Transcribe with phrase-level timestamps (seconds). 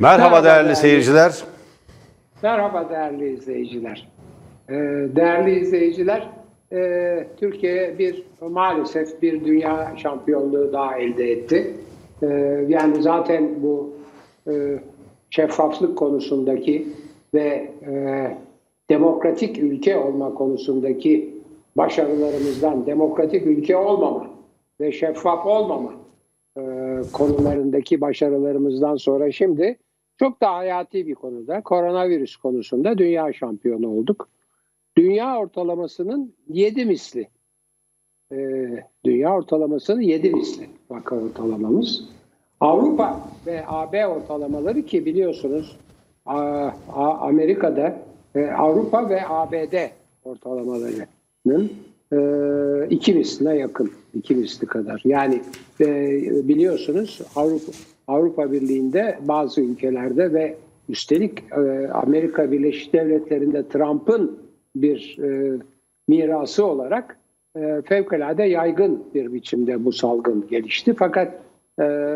[0.00, 1.44] Merhaba, değerli seyirciler.
[2.42, 4.08] Merhaba değerli izleyiciler.
[4.68, 4.74] Ee,
[5.16, 6.28] değerli izleyiciler,
[6.72, 11.74] e, Türkiye bir maalesef bir dünya şampiyonluğu daha elde etti.
[12.22, 12.26] Ee,
[12.68, 13.96] yani zaten bu
[14.50, 14.78] e,
[15.30, 16.88] şeffaflık konusundaki
[17.34, 18.36] ve e,
[18.90, 21.34] demokratik ülke olma konusundaki
[21.76, 24.30] başarılarımızdan demokratik ülke olmama
[24.80, 25.92] ve şeffaf olmama
[26.56, 26.62] e,
[27.12, 29.78] konularındaki başarılarımızdan sonra şimdi
[30.18, 34.28] çok da hayati bir konuda koronavirüs konusunda dünya şampiyonu olduk.
[34.96, 37.28] Dünya ortalamasının 7 misli.
[38.32, 38.36] Ee,
[39.04, 42.04] dünya ortalamasının 7 misli vaka ortalamamız.
[42.60, 45.76] Avrupa ve AB ortalamaları ki biliyorsunuz
[47.20, 47.98] Amerika'da
[48.34, 49.74] e, Avrupa ve ABD
[50.24, 51.72] ortalamalarının
[52.12, 52.18] e,
[52.90, 53.92] iki misline yakın.
[54.14, 55.02] iki misli kadar.
[55.04, 55.42] Yani
[55.80, 55.86] e,
[56.48, 57.72] biliyorsunuz Avrupa
[58.08, 60.56] Avrupa Birliği'nde bazı ülkelerde ve
[60.88, 64.38] üstelik e, Amerika Birleşik Devletleri'nde Trump'ın
[64.76, 65.58] bir e,
[66.08, 67.18] mirası olarak
[67.56, 70.94] e, fevkalade yaygın bir biçimde bu salgın gelişti.
[70.98, 71.34] Fakat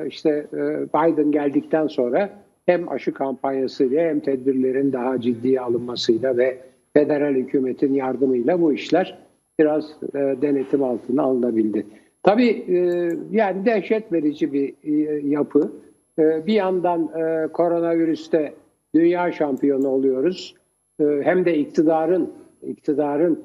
[0.07, 0.47] işte
[0.95, 2.31] Biden geldikten sonra
[2.67, 6.59] hem aşı kampanyasıyla hem tedbirlerin daha ciddiye alınmasıyla ve
[6.95, 9.19] federal hükümetin yardımıyla bu işler
[9.59, 11.87] biraz denetim altına alınabildi.
[12.23, 12.77] Tabii e,
[13.31, 15.73] yani dehşet verici bir e, yapı.
[16.19, 17.11] E, bir yandan
[17.53, 18.55] koronavirüste
[18.95, 20.55] dünya şampiyonu oluyoruz.
[21.01, 23.45] Hem de iktidarın iktidarın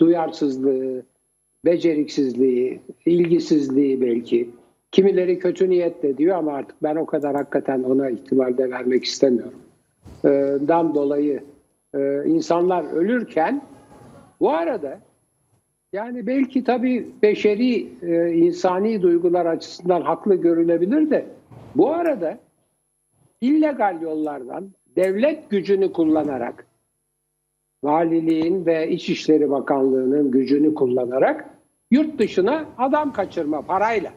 [0.00, 1.02] duyarsızlığı,
[1.64, 4.50] beceriksizliği, ilgisizliği belki.
[4.92, 9.58] Kimileri kötü niyetle diyor ama artık ben o kadar hakikaten ona ihtimal de vermek istemiyorum.
[10.68, 11.42] Dan dolayı
[12.26, 13.62] insanlar ölürken
[14.40, 15.00] bu arada
[15.92, 21.26] yani belki tabii beşeri, e, insani duygular açısından haklı görülebilir de
[21.74, 22.38] bu arada
[23.40, 26.66] illegal yollardan devlet gücünü kullanarak
[27.84, 31.50] valiliğin ve İçişleri Bakanlığı'nın gücünü kullanarak
[31.90, 34.12] yurt dışına adam kaçırma parayla.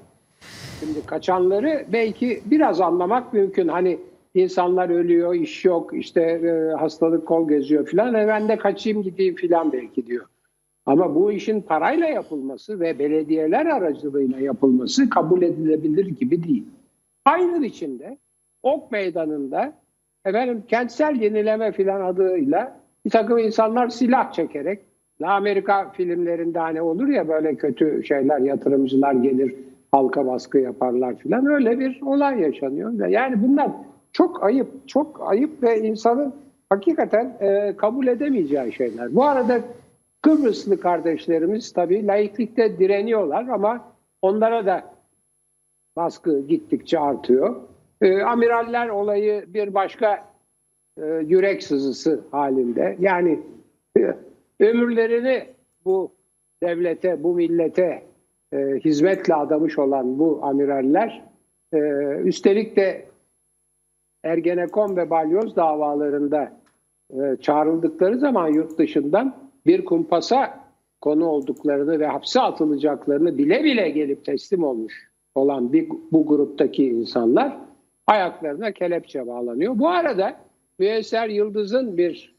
[0.80, 3.68] Şimdi kaçanları belki biraz anlamak mümkün.
[3.68, 4.00] Hani
[4.34, 8.14] insanlar ölüyor, iş yok, işte e, hastalık kol geziyor filan.
[8.14, 10.26] E ben de kaçayım gideyim filan belki diyor.
[10.86, 16.66] Ama bu işin parayla yapılması ve belediyeler aracılığıyla yapılması kabul edilebilir gibi değil.
[17.26, 18.18] Aynı biçimde
[18.64, 19.74] Ok Meydanı'nda
[20.26, 24.80] efendim kentsel yenileme filan adıyla bir takım insanlar silah çekerek
[25.24, 29.56] Amerika filmlerinde hani olur ya böyle kötü şeyler yatırımcılar gelir
[29.92, 33.08] halka baskı yaparlar filan öyle bir olay yaşanıyor.
[33.08, 33.72] Yani bunlar
[34.14, 36.34] çok ayıp, çok ayıp ve insanın
[36.70, 39.16] hakikaten e, kabul edemeyeceği şeyler.
[39.16, 39.60] Bu arada
[40.22, 44.94] Kıbrıslı kardeşlerimiz tabii laiklikte direniyorlar ama onlara da
[45.96, 47.56] baskı gittikçe artıyor.
[48.02, 50.32] E, amiraller olayı bir başka
[50.98, 52.98] e, yürek sızısı halinde.
[53.00, 53.40] Yani
[53.98, 54.16] e,
[54.60, 55.48] ömürlerini
[55.86, 56.12] bu
[56.64, 58.04] devlete, bu millete
[58.54, 61.26] e, hizmetle adamış olan bu amiraller
[61.74, 61.78] e,
[62.24, 63.06] üstelik de
[64.24, 66.52] Ergenekon ve Balyoz davalarında
[67.14, 70.60] e, çağrıldıkları zaman yurt dışından bir kumpasa
[71.02, 77.58] konu olduklarını ve hapse atılacaklarını bile bile gelip teslim olmuş olan bir, bu gruptaki insanlar
[78.08, 79.80] ayaklarına kelepçe bağlanıyor.
[79.80, 80.36] Bu arada
[80.80, 82.36] Müyesser Yıldız'ın bir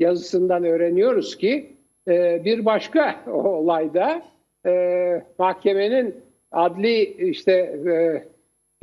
[0.00, 1.76] yazısından öğreniyoruz ki
[2.08, 4.22] e, bir başka olayda
[4.66, 6.14] e, mahkemenin
[6.52, 7.52] adli işte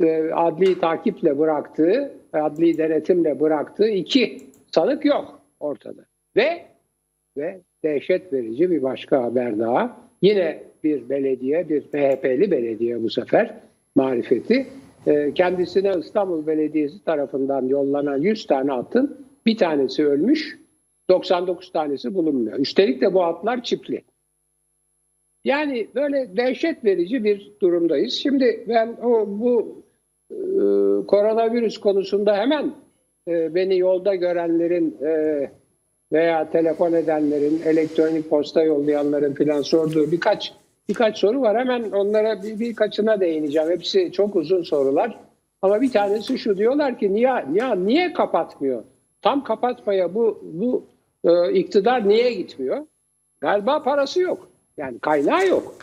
[0.00, 4.38] e, adli takiple bıraktığı, adli denetimle bıraktığı iki
[4.74, 6.04] sanık yok ortada.
[6.36, 6.66] Ve
[7.36, 9.96] ve dehşet verici bir başka haber daha.
[10.22, 13.54] Yine bir belediye, bir MHP'li belediye bu sefer
[13.94, 14.66] marifeti
[15.06, 20.58] ee, kendisine İstanbul Belediyesi tarafından yollanan 100 tane atın bir tanesi ölmüş,
[21.10, 22.58] 99 tanesi bulunmuyor.
[22.58, 24.02] Üstelik de bu atlar çipli.
[25.44, 28.14] Yani böyle dehşet verici bir durumdayız.
[28.14, 29.82] Şimdi ben o bu
[30.30, 30.36] e,
[31.06, 32.74] koronavirüs konusunda hemen
[33.28, 35.50] e, beni yolda görenlerin e,
[36.12, 40.52] veya telefon edenlerin, elektronik posta yollayanların falan sorduğu birkaç
[40.88, 41.58] birkaç soru var.
[41.58, 43.70] Hemen onlara bir, birkaçına değineceğim.
[43.70, 45.18] Hepsi çok uzun sorular.
[45.62, 48.82] Ama bir tanesi şu diyorlar ki niye niye niye kapatmıyor?
[49.22, 50.84] Tam kapatmaya bu bu
[51.24, 52.86] e, iktidar niye gitmiyor?
[53.40, 54.48] Galiba parası yok.
[54.76, 55.74] Yani kaynağı yok.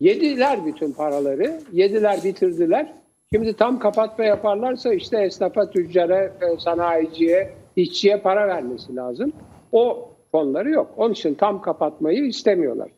[0.00, 2.92] Yediler bütün paraları, yediler bitirdiler.
[3.32, 9.32] Şimdi tam kapatma yaparlarsa işte esnafa, tüccara, e, sanayiciye, işçiye para vermesi lazım.
[9.72, 10.94] O fonları yok.
[10.96, 12.90] Onun için tam kapatmayı istemiyorlar.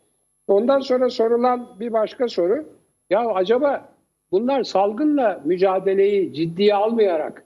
[0.48, 2.64] Ondan sonra sorulan bir başka soru.
[3.10, 3.88] Ya acaba
[4.32, 7.44] bunlar salgınla mücadeleyi ciddiye almayarak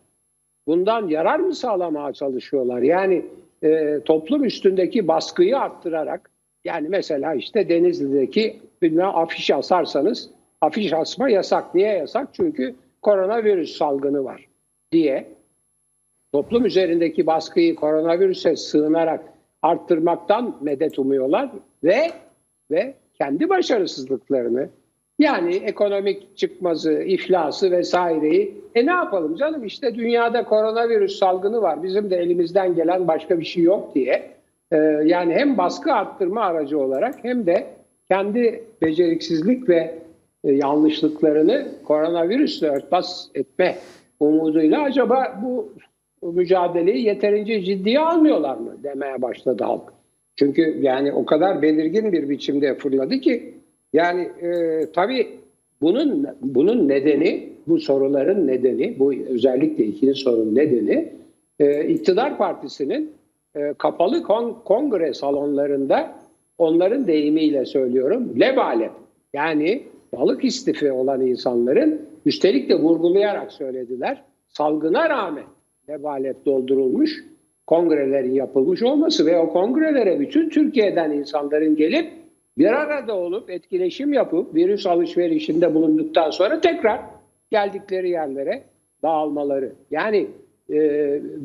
[0.66, 2.82] bundan yarar mı sağlamaya çalışıyorlar?
[2.82, 3.26] Yani
[3.62, 6.30] e, toplum üstündeki baskıyı arttırarak
[6.64, 10.30] yani mesela işte Denizli'deki bilmem afiş asarsanız
[10.60, 11.74] afiş asma yasak.
[11.74, 12.28] Niye yasak?
[12.32, 14.48] Çünkü koronavirüs salgını var
[14.92, 15.35] diye
[16.36, 19.20] toplum üzerindeki baskıyı koronavirüse sığınarak
[19.62, 21.50] arttırmaktan medet umuyorlar
[21.84, 22.10] ve
[22.70, 24.68] ve kendi başarısızlıklarını
[25.18, 29.64] yani ekonomik çıkmazı, iflası vesaireyi e ne yapalım canım?
[29.64, 34.30] İşte dünyada koronavirüs salgını var bizim de elimizden gelen başka bir şey yok diye
[34.72, 37.66] e, yani hem baskı arttırma aracı olarak hem de
[38.08, 39.98] kendi beceriksizlik ve
[40.44, 43.76] e, yanlışlıklarını koronavirüsle örtbas etme
[44.20, 45.72] umuduyla acaba bu
[46.32, 49.92] mücadeleyi yeterince ciddiye almıyorlar mı demeye başladı halk.
[50.36, 53.54] Çünkü yani o kadar belirgin bir biçimde fırladı ki
[53.92, 55.26] yani e, tabii
[55.80, 61.12] bunun bunun nedeni bu soruların nedeni bu özellikle ikinci sorunun nedeni
[61.58, 63.12] e, iktidar partisinin
[63.56, 66.14] e, kapalı kon, kongre salonlarında
[66.58, 68.92] onların deyimiyle söylüyorum lebalep
[69.34, 69.82] yani
[70.12, 75.44] balık istifi olan insanların üstelik de vurgulayarak söylediler salgına rağmen
[75.88, 77.24] lebalep doldurulmuş
[77.66, 82.12] kongrelerin yapılmış olması ve o kongrelere bütün Türkiye'den insanların gelip
[82.58, 87.00] bir arada olup etkileşim yapıp virüs alışverişinde bulunduktan sonra tekrar
[87.50, 88.64] geldikleri yerlere
[89.02, 89.72] dağılmaları.
[89.90, 90.26] Yani
[90.70, 90.78] e,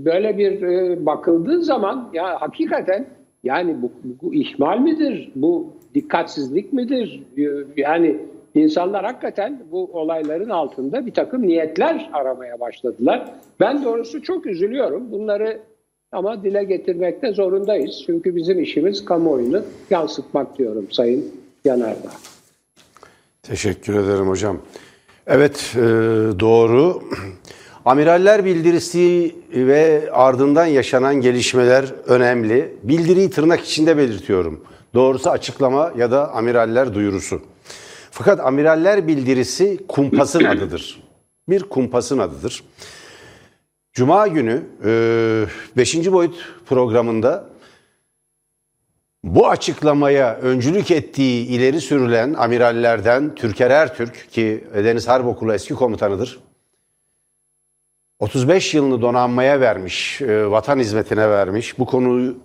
[0.06, 3.06] böyle bir e, bakıldığı zaman ya hakikaten
[3.44, 3.92] yani bu,
[4.22, 5.32] bu ihmal midir?
[5.36, 7.24] Bu dikkatsizlik midir?
[7.78, 8.18] Yani
[8.56, 13.33] insanlar hakikaten bu olayların altında bir takım niyetler aramaya başladılar.
[13.59, 15.12] Ben doğrusu çok üzülüyorum.
[15.12, 15.59] Bunları
[16.12, 18.03] ama dile getirmekte zorundayız.
[18.06, 21.25] Çünkü bizim işimiz kamuoyunu yansıtmak diyorum Sayın
[21.65, 22.12] Yanardağ.
[23.44, 24.57] Teşekkür ederim hocam.
[25.27, 25.80] Evet e,
[26.39, 27.01] doğru.
[27.86, 32.77] Amiraller bildirisi ve ardından yaşanan gelişmeler önemli.
[32.83, 34.63] Bildiriyi tırnak içinde belirtiyorum.
[34.94, 37.42] Doğrusu açıklama ya da amiraller duyurusu.
[38.12, 41.04] Fakat amiraller bildirisi kumpasın adıdır.
[41.50, 42.63] Bir kumpasın adıdır.
[43.94, 44.63] Cuma günü
[45.78, 45.96] 5.
[45.96, 47.50] E, boyut programında
[49.24, 56.40] bu açıklamaya öncülük ettiği ileri sürülen amirallerden Türker Ertürk ki Deniz Harp Okulu eski komutanıdır.
[58.19, 61.80] 35 yılını donanmaya vermiş, e, vatan hizmetine vermiş.
[61.80, 62.38] Bu konuyu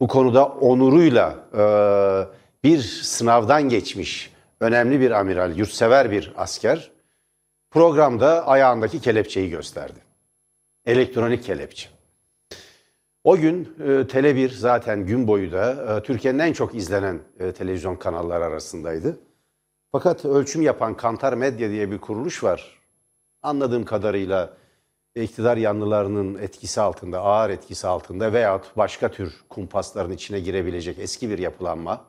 [0.00, 1.64] bu konuda onuruyla e,
[2.64, 4.33] bir sınavdan geçmiş
[4.64, 6.90] önemli bir amiral, yurtsever bir asker
[7.70, 9.98] programda ayağındaki kelepçeyi gösterdi.
[10.86, 11.88] Elektronik kelepçe.
[13.24, 17.96] O gün e, Tele1 zaten gün boyu da e, Türkiye'nin en çok izlenen e, televizyon
[17.96, 19.18] kanalları arasındaydı.
[19.92, 22.80] Fakat ölçüm yapan Kantar Medya diye bir kuruluş var.
[23.42, 24.56] Anladığım kadarıyla
[25.14, 31.38] iktidar yanlılarının etkisi altında, ağır etkisi altında veyahut başka tür kumpasların içine girebilecek eski bir
[31.38, 32.04] yapılanma,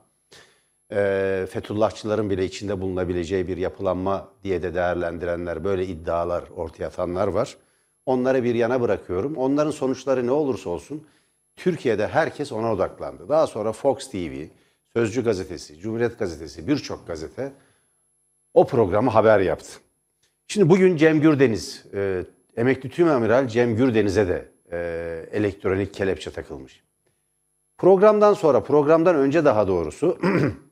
[0.92, 7.58] e, Fethullahçıların bile içinde bulunabileceği bir yapılanma diye de değerlendirenler, böyle iddialar ortaya atanlar var.
[8.06, 9.38] Onları bir yana bırakıyorum.
[9.38, 11.08] Onların sonuçları ne olursa olsun
[11.56, 13.30] Türkiye'de herkes ona odaklandı.
[13.30, 14.46] Daha sonra Fox TV,
[14.94, 17.54] Sözcü Gazetesi, Cumhuriyet Gazetesi, birçok gazete
[18.54, 19.80] o programı haber yaptı.
[20.48, 22.26] Şimdi bugün Cem Gürdeniz, e,
[22.58, 24.78] emekli tüm amiral Cem Gürdeniz'e de e,
[25.32, 26.84] elektronik kelepçe takılmış.
[27.78, 30.18] Programdan sonra, programdan önce daha doğrusu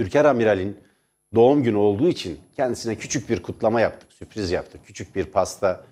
[0.00, 0.76] Türker Amiral'in
[1.34, 4.80] doğum günü olduğu için kendisine küçük bir kutlama yaptık, sürpriz yaptık.
[4.86, 5.84] Küçük bir pasta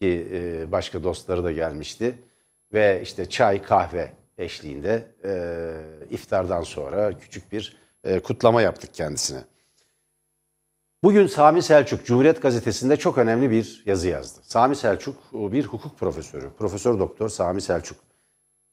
[0.00, 2.18] ki e, başka dostları da gelmişti.
[2.72, 5.34] Ve işte çay, kahve eşliğinde e,
[6.10, 9.40] iftardan sonra küçük bir e, kutlama yaptık kendisine.
[11.02, 14.40] Bugün Sami Selçuk Cumhuriyet Gazetesi'nde çok önemli bir yazı yazdı.
[14.42, 17.98] Sami Selçuk bir hukuk profesörü, Profesör Doktor Sami Selçuk.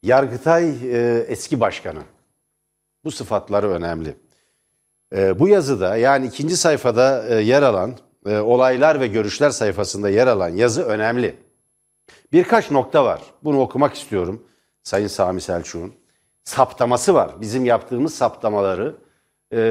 [0.03, 2.03] Yargıtay e, eski başkanı.
[3.03, 4.24] Bu sıfatları önemli.
[5.15, 7.93] E, bu yazıda yani ikinci sayfada e, yer alan
[8.25, 11.35] e, olaylar ve görüşler sayfasında yer alan yazı önemli.
[12.31, 13.21] Birkaç nokta var.
[13.43, 14.43] Bunu okumak istiyorum
[14.83, 15.93] Sayın Sami Selçuk'un.
[16.43, 17.41] Saptaması var.
[17.41, 18.95] Bizim yaptığımız saptamaları
[19.53, 19.61] e,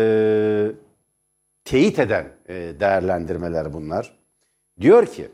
[1.64, 4.18] teyit eden e, değerlendirmeler bunlar.
[4.80, 5.30] Diyor ki,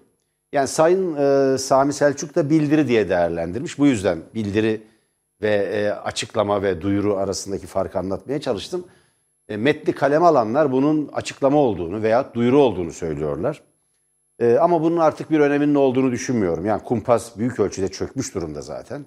[0.52, 3.78] yani Sayın e, Sami Selçuk da bildiri diye değerlendirmiş.
[3.78, 4.82] Bu yüzden bildiri
[5.42, 8.84] ve e, açıklama ve duyuru arasındaki farkı anlatmaya çalıştım.
[9.50, 13.62] E, metni kalem alanlar bunun açıklama olduğunu veya duyuru olduğunu söylüyorlar.
[14.38, 16.66] E, ama bunun artık bir öneminin olduğunu düşünmüyorum.
[16.66, 19.06] Yani kumpas büyük ölçüde çökmüş durumda zaten.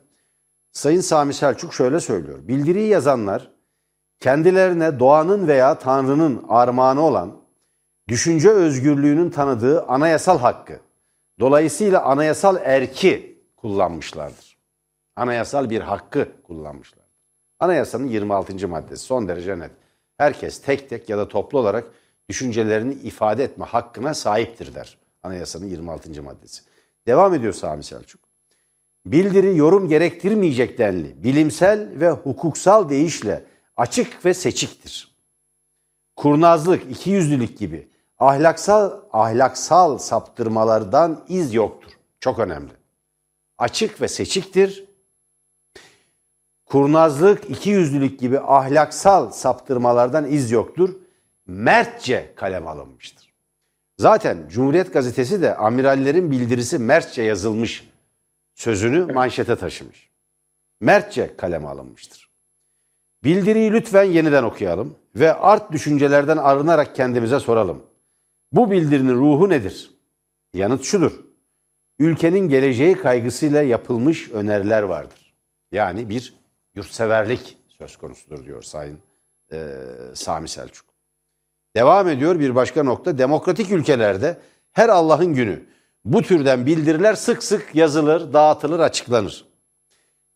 [0.72, 2.48] Sayın Sami Selçuk şöyle söylüyor.
[2.48, 3.52] Bildiriyi yazanlar
[4.20, 7.42] kendilerine doğanın veya Tanrı'nın armağanı olan
[8.08, 10.80] düşünce özgürlüğünün tanıdığı anayasal hakkı
[11.40, 14.58] Dolayısıyla anayasal erki kullanmışlardır.
[15.16, 17.06] Anayasal bir hakkı kullanmışlar.
[17.60, 18.68] Anayasanın 26.
[18.68, 19.72] maddesi son derece net.
[20.18, 21.88] Herkes tek tek ya da toplu olarak
[22.30, 24.98] düşüncelerini ifade etme hakkına sahiptir der.
[25.24, 26.24] Anayasanın 26.
[26.24, 26.62] maddesi.
[27.08, 28.22] Devam ediyor Sami Selçuk.
[29.06, 33.44] Bildiri yorum gerektirmeyecek denli, bilimsel ve hukuksal deyişle
[33.78, 35.16] açık ve seçiktir.
[36.16, 37.90] Kurnazlık, ikiyüzlülük gibi
[38.20, 41.92] ahlaksal ahlaksal saptırmalardan iz yoktur.
[42.20, 42.72] Çok önemli.
[43.58, 44.93] Açık ve seçiktir.
[46.74, 50.96] Kurnazlık, ikiyüzlülük gibi ahlaksal saptırmalardan iz yoktur.
[51.48, 53.34] Mertçe kalem alınmıştır.
[53.98, 57.90] Zaten Cumhuriyet Gazetesi de amirallerin bildirisi mertçe yazılmış
[58.56, 60.10] sözünü manşete taşımış.
[60.82, 62.30] Mertçe kaleme alınmıştır.
[63.24, 67.84] Bildiriyi lütfen yeniden okuyalım ve art düşüncelerden arınarak kendimize soralım.
[68.52, 69.92] Bu bildirinin ruhu nedir?
[70.54, 71.12] Yanıt şudur.
[72.00, 75.34] Ülkenin geleceği kaygısıyla yapılmış öneriler vardır.
[75.72, 76.43] Yani bir
[76.76, 79.00] yurtseverlik söz konusudur diyor Sayın
[79.52, 79.78] e,
[80.14, 80.86] Sami Selçuk.
[81.76, 83.18] Devam ediyor bir başka nokta.
[83.18, 84.38] Demokratik ülkelerde
[84.72, 85.66] her Allah'ın günü
[86.06, 89.46] bu türden bildiriler sık sık yazılır, dağıtılır, açıklanır.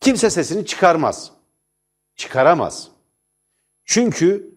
[0.00, 1.32] Kimse sesini çıkarmaz.
[2.16, 2.88] Çıkaramaz.
[3.84, 4.54] Çünkü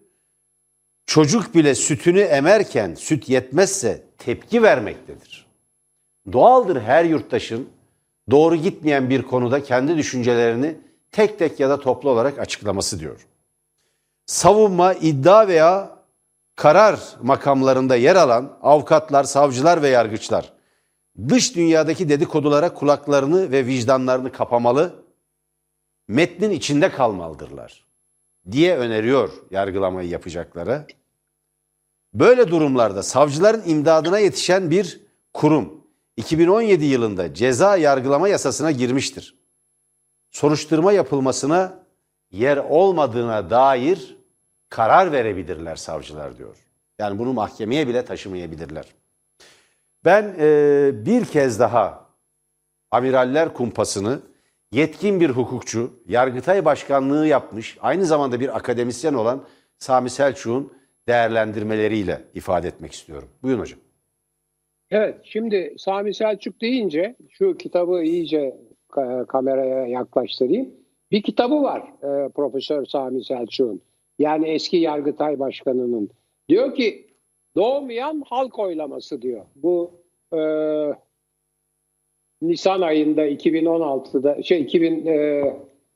[1.06, 5.46] çocuk bile sütünü emerken süt yetmezse tepki vermektedir.
[6.32, 7.68] Doğaldır her yurttaşın
[8.30, 10.76] doğru gitmeyen bir konuda kendi düşüncelerini
[11.12, 13.26] tek tek ya da toplu olarak açıklaması diyor.
[14.26, 15.98] Savunma, iddia veya
[16.56, 20.52] karar makamlarında yer alan avukatlar, savcılar ve yargıçlar
[21.28, 25.04] dış dünyadaki dedikodulara kulaklarını ve vicdanlarını kapamalı,
[26.08, 27.84] metnin içinde kalmalıdırlar
[28.50, 30.86] diye öneriyor yargılamayı yapacakları.
[32.14, 35.00] Böyle durumlarda savcıların imdadına yetişen bir
[35.32, 35.84] kurum
[36.16, 39.41] 2017 yılında ceza yargılama yasasına girmiştir.
[40.32, 41.84] Soruşturma yapılmasına
[42.30, 44.16] yer olmadığına dair
[44.68, 46.56] karar verebilirler savcılar diyor.
[46.98, 48.84] Yani bunu mahkemeye bile taşımayabilirler.
[50.04, 52.06] Ben e, bir kez daha
[52.90, 54.20] amiraller kumpasını
[54.72, 59.44] yetkin bir hukukçu, Yargıtay Başkanlığı yapmış, aynı zamanda bir akademisyen olan
[59.78, 60.72] Sami Selçuk'un
[61.08, 63.28] değerlendirmeleriyle ifade etmek istiyorum.
[63.42, 63.78] Buyurun hocam.
[64.90, 68.56] Evet, şimdi Sami Selçuk deyince şu kitabı iyice
[69.28, 70.70] kameraya yaklaştırayım.
[71.10, 73.80] Bir kitabı var e, Profesör Sami Selçuk'un.
[74.18, 76.10] Yani eski Yargıtay Başkanı'nın.
[76.48, 77.06] Diyor ki
[77.56, 79.44] doğmayan halk oylaması diyor.
[79.56, 79.90] Bu
[80.32, 80.40] e,
[82.42, 85.44] Nisan ayında 2016'da şey 2000 e,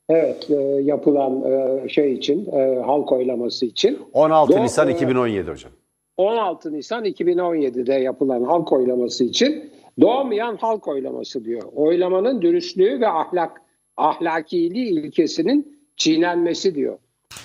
[0.09, 5.71] evet e, yapılan e, şey için e, halk oylaması için 16 Doğ, Nisan 2017 hocam.
[6.17, 11.63] 16 Nisan 2017'de yapılan halk oylaması için doğmayan halk oylaması diyor.
[11.75, 13.61] Oylamanın dürüstlüğü ve ahlak
[13.97, 16.97] ahlakiliği ilkesinin çiğnenmesi diyor.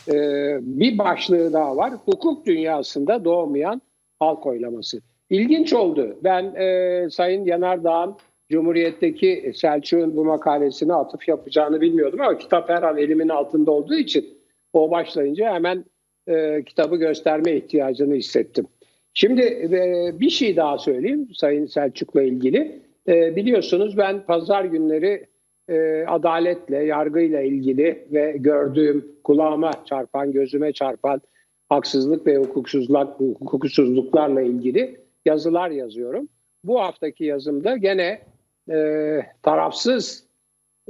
[0.08, 1.92] Ee, bir başlığı daha var.
[2.04, 3.82] Hukuk dünyasında doğmayan
[4.18, 5.00] halk oylaması.
[5.30, 6.16] İlginç oldu.
[6.24, 8.14] Ben e, Sayın Yanardağ'ın
[8.48, 14.38] Cumhuriyet'teki Selçuk'un bu makalesine atıf yapacağını bilmiyordum ama kitap her an elimin altında olduğu için
[14.72, 15.84] o başlayınca hemen
[16.28, 18.66] e, kitabı gösterme ihtiyacını hissettim.
[19.14, 22.82] Şimdi e, bir şey daha söyleyeyim Sayın Selçuk'la ilgili.
[23.08, 25.26] E, biliyorsunuz ben pazar günleri
[25.68, 31.20] e, adaletle, yargıyla ilgili ve gördüğüm kulağıma çarpan, gözüme çarpan
[31.68, 36.28] haksızlık ve hukuksuzluk, hukuksuzluklarla ilgili yazılar yazıyorum.
[36.64, 38.20] Bu haftaki yazımda gene
[38.70, 40.24] e, tarafsız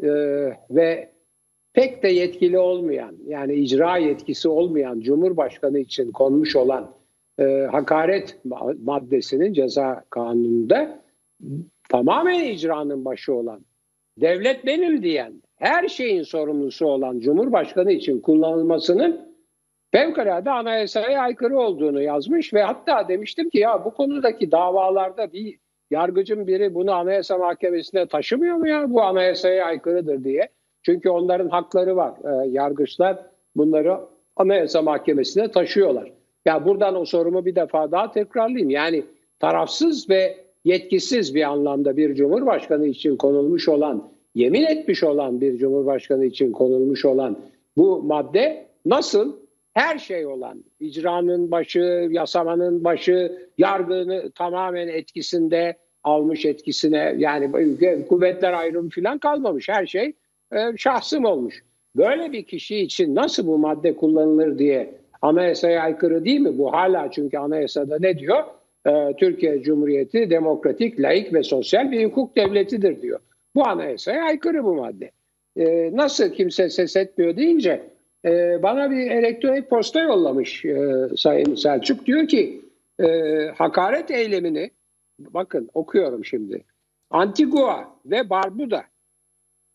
[0.03, 0.09] e,
[0.71, 1.13] ve
[1.73, 6.91] pek de yetkili olmayan yani icra yetkisi olmayan Cumhurbaşkanı için konmuş olan
[7.39, 8.39] e, hakaret
[8.85, 11.03] maddesinin ceza kanununda
[11.89, 13.61] tamamen icranın başı olan
[14.21, 19.35] devlet benim diyen her şeyin sorumlusu olan Cumhurbaşkanı için kullanılmasının
[19.93, 25.59] fevkalade anayasaya aykırı olduğunu yazmış ve hatta demiştim ki ya bu konudaki davalarda bir
[25.91, 30.49] yargıcın biri bunu anayasa mahkemesine taşımıyor mu ya bu anayasaya aykırıdır diye.
[30.83, 32.15] Çünkü onların hakları var.
[32.25, 33.99] E, yargıçlar bunları
[34.37, 36.13] anayasa mahkemesine taşıyorlar.
[36.47, 38.71] Ya buradan o sorumu bir defa daha tekrarlayayım.
[38.71, 39.05] Yani
[39.39, 46.25] tarafsız ve yetkisiz bir anlamda bir cumhurbaşkanı için konulmuş olan, yemin etmiş olan bir cumhurbaşkanı
[46.25, 47.39] için konulmuş olan
[47.77, 49.37] bu madde nasıl
[49.75, 57.51] her şey olan, icranın başı, yasamanın başı, yargını tamamen etkisinde almış etkisine yani
[58.09, 59.69] kuvvetler ayrımı falan kalmamış.
[59.69, 60.13] Her şey
[60.53, 61.65] e, şahsım olmuş.
[61.97, 66.59] Böyle bir kişi için nasıl bu madde kullanılır diye anayasaya aykırı değil mi?
[66.59, 68.45] Bu hala çünkü anayasada ne diyor?
[68.87, 73.21] e, Türkiye Cumhuriyeti demokratik, laik ve sosyal bir hukuk devletidir diyor.
[73.55, 75.11] Bu anayasaya aykırı bu madde.
[75.57, 77.91] E, nasıl kimse ses etmiyor deyince
[78.25, 82.07] e, bana bir elektronik posta yollamış e, Sayın Selçuk.
[82.07, 82.65] Diyor ki
[83.01, 83.07] e,
[83.59, 84.71] hakaret eylemini
[85.19, 86.65] bakın okuyorum şimdi.
[87.11, 88.85] Antigua ve Barbuda,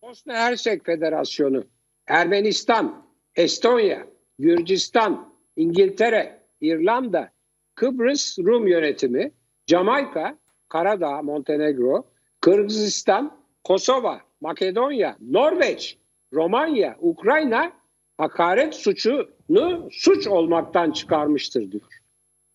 [0.01, 1.63] Bosna Hersek Federasyonu,
[2.07, 3.03] Ermenistan,
[3.35, 4.07] Estonya,
[4.39, 5.26] Gürcistan,
[5.57, 7.31] İngiltere, İrlanda,
[7.75, 9.31] Kıbrıs Rum yönetimi,
[9.67, 10.37] Jamaika,
[10.69, 12.03] Karadağ, Montenegro,
[12.41, 15.97] Kırgızistan, Kosova, Makedonya, Norveç,
[16.33, 17.71] Romanya, Ukrayna
[18.17, 22.01] hakaret suçunu suç olmaktan çıkarmıştır diyor.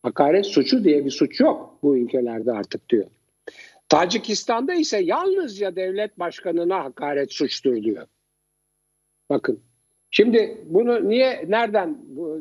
[0.03, 3.07] Hakaret suçu diye bir suç yok bu ülkelerde artık diyor.
[3.89, 8.07] Tacikistan'da ise yalnızca devlet başkanına hakaret suçtur diyor.
[9.31, 9.72] Bakın.
[10.15, 11.99] Şimdi bunu niye nereden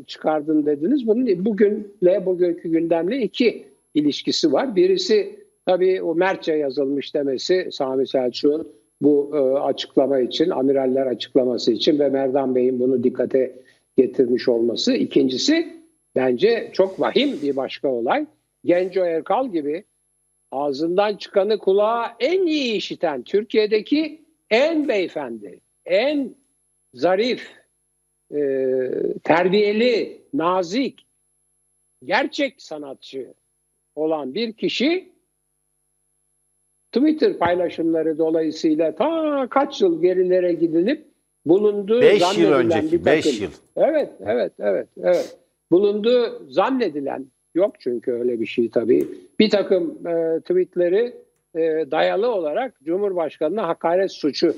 [0.08, 1.08] çıkardın dediniz?
[1.08, 4.76] Bunun bugünle bugünkü gündemle iki ilişkisi var.
[4.76, 8.68] Birisi tabii o Mertçe yazılmış demesi Sami Selçuk'un
[9.02, 13.56] bu e, açıklama için, amiraller açıklaması için ve Merdan Bey'in bunu dikkate
[13.98, 14.94] getirmiş olması.
[14.94, 15.68] İkincisi
[16.16, 18.26] bence çok vahim bir başka olay.
[18.66, 19.84] Genco Erkal gibi
[20.52, 26.36] ağzından çıkanı kulağa en iyi işiten Türkiye'deki en beyefendi, en
[26.94, 27.61] zarif,
[28.36, 28.92] e,
[29.24, 31.06] terbiyeli, nazik,
[32.04, 33.34] gerçek sanatçı
[33.96, 35.12] olan bir kişi
[36.92, 41.06] Twitter paylaşımları dolayısıyla ta kaç yıl gerilere gidilip
[41.46, 43.52] bulunduğu 5 yıl önceki 5 yıl.
[43.76, 45.38] Evet, evet, evet, evet.
[45.72, 49.08] Bulunduğu zannedilen yok çünkü öyle bir şey tabii.
[49.40, 51.14] Bir takım e, tweetleri
[51.56, 51.62] e,
[51.92, 54.56] dayalı olarak Cumhurbaşkanı'na hakaret suçu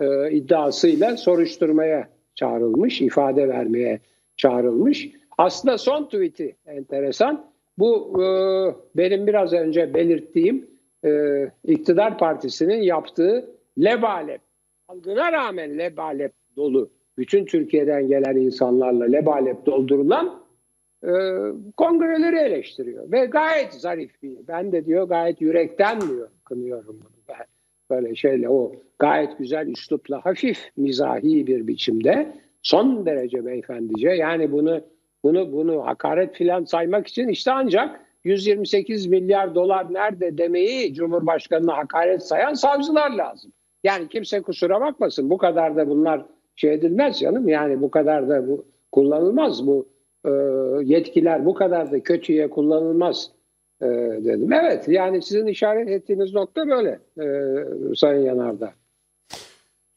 [0.00, 4.00] e, iddiasıyla soruşturmaya çağrılmış, ifade vermeye
[4.36, 5.10] çağrılmış.
[5.38, 7.46] Aslında son tweet'i enteresan.
[7.78, 8.26] Bu e,
[8.96, 10.66] benim biraz önce belirttiğim
[11.04, 11.10] e,
[11.64, 14.40] iktidar partisinin yaptığı lebalep,
[14.90, 20.44] salgına rağmen lebalep dolu, bütün Türkiye'den gelen insanlarla lebalep doldurulan
[21.02, 21.10] e,
[21.76, 23.12] kongreleri eleştiriyor.
[23.12, 27.14] Ve gayet zarif bir, ben de diyor gayet yürekten diyor, kınıyorum bunu.
[27.28, 27.46] Ben
[27.90, 34.80] böyle şeyle o gayet güzel üslupla hafif mizahi bir biçimde son derece beyefendice yani bunu
[35.24, 42.22] bunu bunu hakaret filan saymak için işte ancak 128 milyar dolar nerede demeyi Cumhurbaşkanı'na hakaret
[42.22, 43.52] sayan savcılar lazım.
[43.84, 46.26] Yani kimse kusura bakmasın bu kadar da bunlar
[46.56, 49.88] şey edilmez canım yani bu kadar da bu kullanılmaz bu
[50.24, 50.30] e,
[50.82, 53.30] yetkiler bu kadar da kötüye kullanılmaz
[53.82, 53.86] e,
[54.24, 54.52] dedim.
[54.52, 57.24] Evet yani sizin işaret ettiğiniz nokta böyle e,
[57.94, 58.72] Sayın Yanardağ.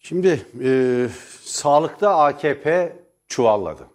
[0.08, 1.10] Şimdi e,
[1.44, 2.96] sağlıkta AKP
[3.28, 3.88] çuvalladı.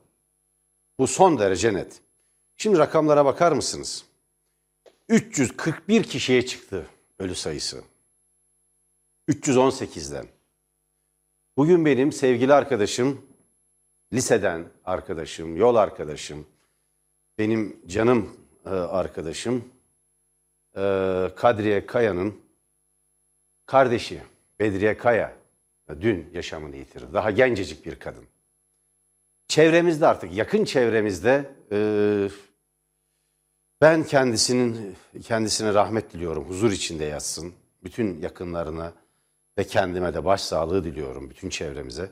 [0.99, 2.01] Bu son derece net.
[2.57, 4.05] Şimdi rakamlara bakar mısınız?
[5.09, 6.87] 341 kişiye çıktı
[7.19, 7.85] ölü sayısı.
[9.29, 10.27] 318'den.
[11.57, 13.27] Bugün benim sevgili arkadaşım,
[14.13, 16.47] liseden arkadaşım, yol arkadaşım,
[17.39, 19.65] benim canım e, arkadaşım
[20.77, 20.81] e,
[21.37, 22.41] Kadriye Kaya'nın
[23.67, 24.23] kardeşi
[24.61, 25.42] Bedriye Kaya
[25.89, 27.07] dün yaşamını yitirdi.
[27.13, 28.25] Daha gencecik bir kadın.
[29.49, 31.79] Çevremizde artık yakın çevremizde e,
[33.81, 36.49] ben kendisinin kendisine rahmet diliyorum.
[36.49, 37.53] Huzur içinde yatsın.
[37.85, 38.93] Bütün yakınlarına
[39.59, 42.11] ve kendime de başsağlığı diliyorum bütün çevremize.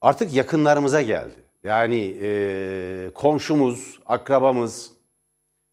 [0.00, 1.34] Artık yakınlarımıza geldi.
[1.64, 4.92] Yani e, komşumuz, akrabamız,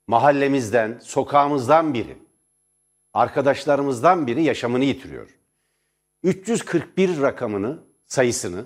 [0.08, 2.18] mahallemizden, sokağımızdan biri,
[3.14, 5.30] arkadaşlarımızdan biri yaşamını yitiriyor.
[6.26, 8.66] 341 rakamını, sayısını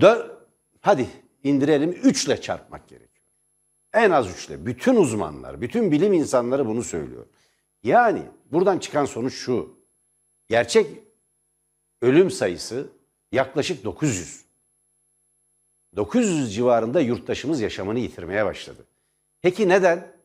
[0.00, 0.28] dö
[0.80, 1.08] hadi
[1.44, 3.26] indirelim 3 ile çarpmak gerekiyor.
[3.92, 4.66] En az 3 ile.
[4.66, 7.26] Bütün uzmanlar, bütün bilim insanları bunu söylüyor.
[7.82, 9.78] Yani buradan çıkan sonuç şu.
[10.48, 10.86] Gerçek
[12.02, 12.86] ölüm sayısı
[13.32, 14.44] yaklaşık 900.
[15.96, 18.86] 900 civarında yurttaşımız yaşamını yitirmeye başladı.
[19.42, 20.16] Peki neden?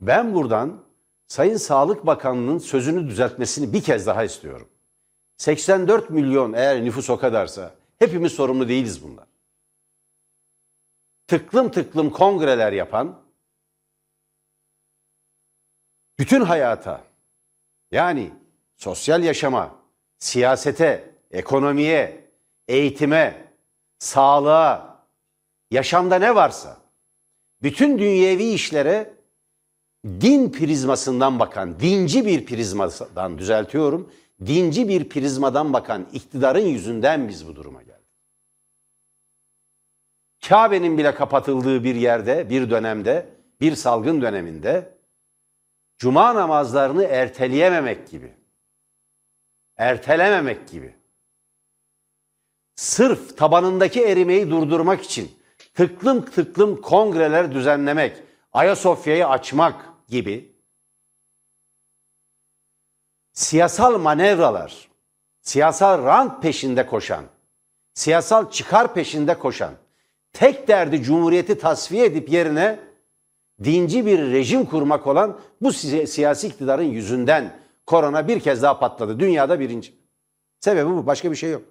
[0.00, 0.84] Ben buradan
[1.26, 4.68] Sayın Sağlık Bakanlığı'nın sözünü düzeltmesini bir kez daha istiyorum.
[5.36, 9.26] 84 milyon eğer nüfus o kadarsa hepimiz sorumlu değiliz bunlar.
[11.26, 13.20] Tıklım tıklım kongreler yapan,
[16.18, 17.04] bütün hayata
[17.92, 18.30] yani
[18.76, 19.74] sosyal yaşama,
[20.18, 22.30] siyasete, ekonomiye,
[22.68, 23.52] eğitime,
[23.98, 25.04] sağlığa,
[25.70, 26.76] yaşamda ne varsa
[27.62, 29.14] bütün dünyevi işlere
[30.04, 34.12] din prizmasından bakan, dinci bir prizmadan düzeltiyorum,
[34.46, 37.94] dinci bir prizmadan bakan iktidarın yüzünden biz bu duruma geldik.
[40.48, 43.28] Kabe'nin bile kapatıldığı bir yerde, bir dönemde,
[43.60, 44.94] bir salgın döneminde
[45.98, 48.32] cuma namazlarını erteleyememek gibi.
[49.76, 50.94] Ertelememek gibi.
[52.76, 55.32] Sırf tabanındaki erimeyi durdurmak için
[55.74, 58.16] tıklım tıklım kongreler düzenlemek,
[58.52, 60.53] Ayasofya'yı açmak gibi
[63.34, 64.88] siyasal manevralar,
[65.42, 67.24] siyasal rant peşinde koşan,
[67.94, 69.74] siyasal çıkar peşinde koşan,
[70.32, 72.78] tek derdi cumhuriyeti tasfiye edip yerine
[73.64, 79.20] dinci bir rejim kurmak olan bu si- siyasi iktidarın yüzünden korona bir kez daha patladı.
[79.20, 79.94] Dünyada birinci.
[80.60, 81.06] Sebebi bu.
[81.06, 81.62] Başka bir şey yok.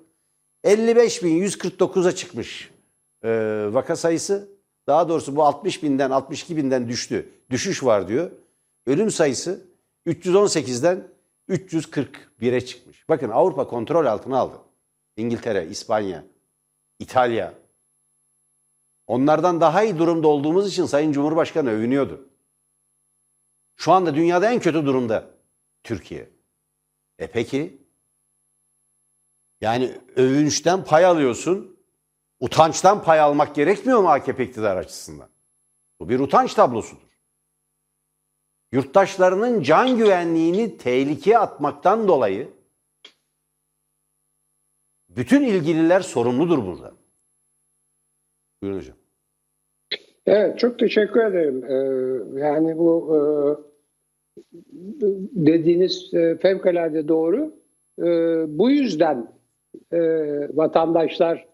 [0.64, 2.72] 55.149'a çıkmış
[3.24, 3.30] e,
[3.72, 4.50] vaka sayısı.
[4.88, 7.30] Daha doğrusu bu 60 binden 62 binden düştü.
[7.50, 8.32] Düşüş var diyor.
[8.88, 9.66] Ölüm sayısı
[10.08, 11.08] 318'den
[11.50, 13.10] 341'e çıkmış.
[13.10, 14.58] Bakın Avrupa kontrol altına aldı.
[15.18, 16.26] İngiltere, İspanya,
[17.00, 17.54] İtalya.
[19.08, 22.30] Onlardan daha iyi durumda olduğumuz için Sayın Cumhurbaşkanı övünüyordu.
[23.76, 25.30] Şu anda dünyada en kötü durumda
[25.84, 26.30] Türkiye.
[27.20, 27.82] E peki
[29.62, 31.80] yani övünçten pay alıyorsun.
[32.40, 35.30] Utançtan pay almak gerekmiyor mu AKP iktidar açısından?
[36.00, 37.13] Bu bir utanç tablosudur.
[38.74, 42.48] Yurttaşlarının can güvenliğini tehlikeye atmaktan dolayı
[45.10, 46.94] bütün ilgililer sorumludur burada.
[48.62, 48.96] Buyurun hocam.
[50.26, 51.64] Evet, çok teşekkür ederim.
[51.64, 53.20] Ee, yani bu e,
[55.46, 57.54] dediğiniz e, fevkalade doğru.
[58.00, 58.06] E,
[58.60, 59.28] bu yüzden
[59.92, 60.00] e,
[60.58, 61.48] vatandaşlar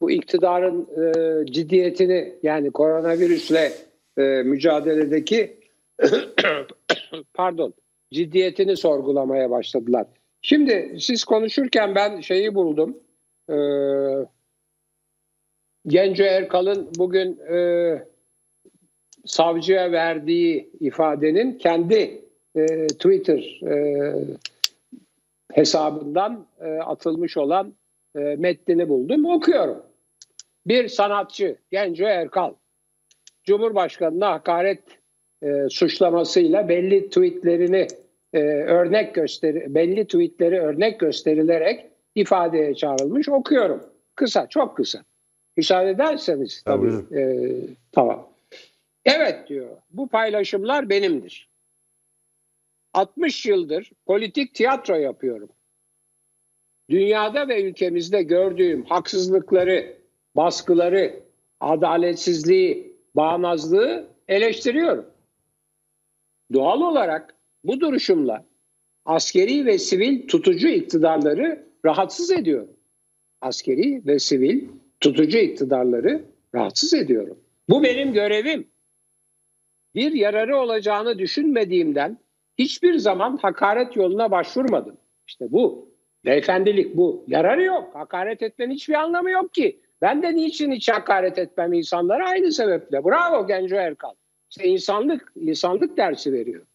[0.00, 3.72] bu iktidarın e, ciddiyetini yani koronavirüsle
[4.18, 5.65] e, mücadeledeki
[7.34, 7.74] pardon
[8.12, 10.06] ciddiyetini sorgulamaya başladılar.
[10.42, 12.98] Şimdi siz konuşurken ben şeyi buldum.
[13.50, 13.56] E,
[15.86, 17.58] Genco Erkal'ın bugün e,
[19.26, 22.24] savcıya verdiği ifadenin kendi
[22.56, 24.14] e, Twitter e,
[25.52, 27.74] hesabından e, atılmış olan
[28.16, 29.24] e, metnini buldum.
[29.24, 29.82] Okuyorum.
[30.66, 32.54] Bir sanatçı Genco Erkal
[33.44, 34.82] Cumhurbaşkanı'na hakaret
[35.42, 37.86] e, suçlamasıyla belli tweetlerini
[38.32, 43.28] e, örnek gösteri belli tweetleri örnek gösterilerek ifadeye çağrılmış.
[43.28, 43.86] Okuyorum.
[44.14, 45.04] Kısa, çok kısa.
[45.56, 46.90] Müsaade ederseniz tabii.
[46.90, 47.20] Tabii.
[47.20, 47.24] E,
[47.92, 48.28] tamam.
[49.04, 49.68] Evet diyor.
[49.90, 51.48] Bu paylaşımlar benimdir.
[52.94, 55.48] 60 yıldır politik tiyatro yapıyorum.
[56.90, 59.96] Dünyada ve ülkemizde gördüğüm haksızlıkları,
[60.36, 61.20] baskıları,
[61.60, 65.06] adaletsizliği, bağnazlığı eleştiriyorum.
[66.52, 68.44] Doğal olarak bu duruşumla
[69.04, 72.76] askeri ve sivil tutucu iktidarları rahatsız ediyorum.
[73.40, 74.68] Askeri ve sivil
[75.00, 77.38] tutucu iktidarları rahatsız ediyorum.
[77.68, 78.68] Bu benim görevim.
[79.94, 82.18] Bir yararı olacağını düşünmediğimden
[82.58, 84.96] hiçbir zaman hakaret yoluna başvurmadım.
[85.26, 85.96] İşte bu.
[86.24, 87.24] Beyefendilik bu.
[87.26, 87.94] Yararı yok.
[87.94, 89.80] Hakaret etmenin hiçbir anlamı yok ki.
[90.02, 93.04] Ben de niçin hiç hakaret etmem insanlara aynı sebeple.
[93.04, 94.14] Bravo Genco Erkal.
[94.50, 96.66] İşte insanlık, insanlık dersi veriyor.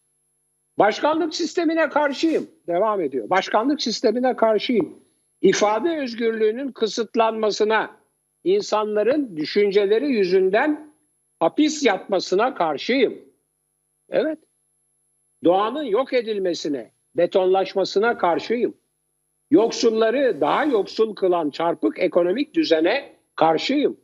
[0.79, 2.47] Başkanlık sistemine karşıyım.
[2.67, 3.29] Devam ediyor.
[3.29, 4.99] Başkanlık sistemine karşıyım.
[5.41, 7.97] İfade özgürlüğünün kısıtlanmasına,
[8.43, 10.93] insanların düşünceleri yüzünden
[11.39, 13.19] hapis yatmasına karşıyım.
[14.09, 14.39] Evet.
[15.43, 18.73] Doğanın yok edilmesine, betonlaşmasına karşıyım.
[19.51, 23.97] Yoksulları daha yoksul kılan çarpık ekonomik düzene karşıyım.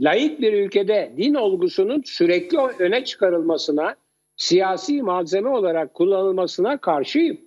[0.00, 3.96] Laik bir ülkede din olgusunun sürekli öne çıkarılmasına,
[4.36, 7.40] siyasi malzeme olarak kullanılmasına karşıyım.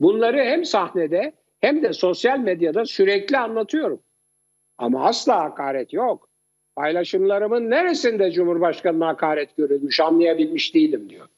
[0.00, 4.00] Bunları hem sahnede hem de sosyal medyada sürekli anlatıyorum.
[4.78, 6.28] Ama asla hakaret yok.
[6.76, 11.28] Paylaşımlarımın neresinde Cumhurbaşkanı'na hakaret görülmüş anlayabilmiş değilim diyor.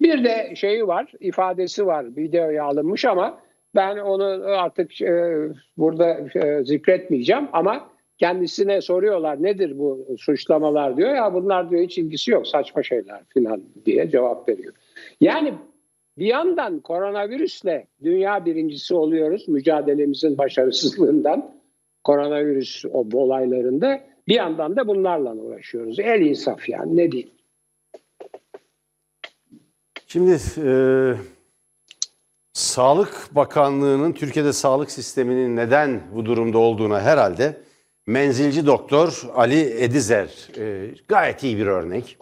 [0.00, 3.40] Bir de şeyi var, ifadesi var, videoya alınmış ama
[3.74, 5.34] ben onu artık e,
[5.76, 7.91] burada e, zikretmeyeceğim ama
[8.22, 13.62] kendisine soruyorlar nedir bu suçlamalar diyor ya bunlar diyor hiç ilgisi yok saçma şeyler filan
[13.86, 14.74] diye cevap veriyor.
[15.20, 15.54] Yani
[16.18, 21.54] bir yandan koronavirüsle dünya birincisi oluyoruz mücadelemizin başarısızlığından
[22.04, 25.98] koronavirüs o olaylarında bir yandan da bunlarla uğraşıyoruz.
[25.98, 27.30] El insaf yani ne diyeyim.
[30.06, 30.72] Şimdi e,
[32.52, 37.56] Sağlık Bakanlığı'nın Türkiye'de sağlık sisteminin neden bu durumda olduğuna herhalde
[38.06, 42.18] menzilci doktor Ali Edizer e, gayet iyi bir örnek.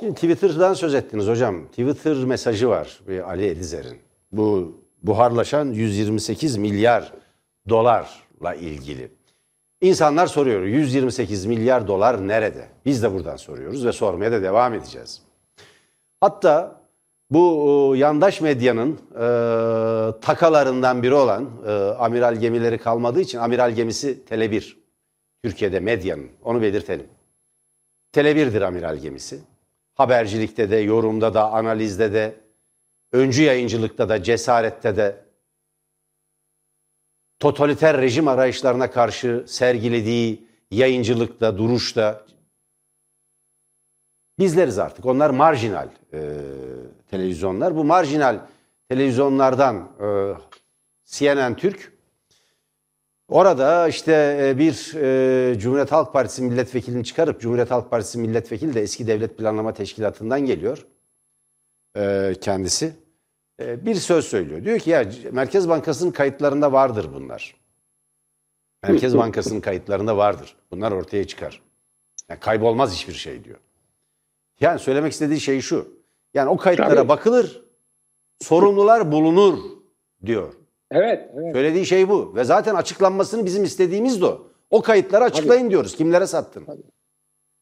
[0.00, 1.66] Şimdi Twitter'dan söz ettiniz hocam.
[1.66, 3.98] Twitter mesajı var Ali Edizer'in.
[4.32, 7.12] Bu buharlaşan 128 milyar
[7.68, 9.08] dolarla ilgili.
[9.80, 12.68] İnsanlar soruyor 128 milyar dolar nerede?
[12.84, 15.22] Biz de buradan soruyoruz ve sormaya da devam edeceğiz.
[16.20, 16.79] Hatta
[17.30, 19.24] bu e, yandaş medyanın e,
[20.20, 24.76] takalarından biri olan e, amiral gemileri kalmadığı için amiral gemisi Tele1
[25.44, 27.06] Türkiye'de medyanın onu belirtelim.
[28.12, 29.40] Tele1'dir amiral gemisi.
[29.94, 32.34] Habercilikte de, yorumda da, analizde de,
[33.12, 35.24] öncü yayıncılıkta da, cesarette de,
[37.38, 42.26] totaliter rejim arayışlarına karşı sergilediği yayıncılıkta, duruşta
[44.38, 45.06] bizleriz artık.
[45.06, 46.36] Onlar marjinal e,
[47.10, 47.76] televizyonlar.
[47.76, 48.38] Bu marjinal
[48.88, 50.34] televizyonlardan e,
[51.04, 51.92] CNN Türk
[53.28, 58.80] orada işte e, bir e, Cumhuriyet Halk Partisi milletvekilini çıkarıp Cumhuriyet Halk Partisi milletvekili de
[58.80, 60.86] eski Devlet Planlama Teşkilatı'ndan geliyor
[61.96, 62.92] e, kendisi.
[63.60, 64.64] Bir söz söylüyor.
[64.64, 67.54] Diyor ki ya Merkez Bankası'nın kayıtlarında vardır bunlar.
[68.82, 70.56] Merkez Bankası'nın kayıtlarında vardır.
[70.70, 71.62] Bunlar ortaya çıkar.
[72.28, 73.58] Yani kaybolmaz hiçbir şey diyor.
[74.60, 75.99] Yani söylemek istediği şey şu.
[76.34, 77.08] Yani o kayıtlara Tabii.
[77.08, 77.64] bakılır,
[78.40, 79.58] sorumlular bulunur
[80.26, 80.52] diyor.
[80.90, 81.54] Evet, evet.
[81.54, 82.32] Söylediği şey bu.
[82.36, 84.46] Ve zaten açıklanmasını bizim istediğimiz de o.
[84.70, 85.96] O kayıtları açıklayın diyoruz.
[85.96, 86.66] Kimlere sattın?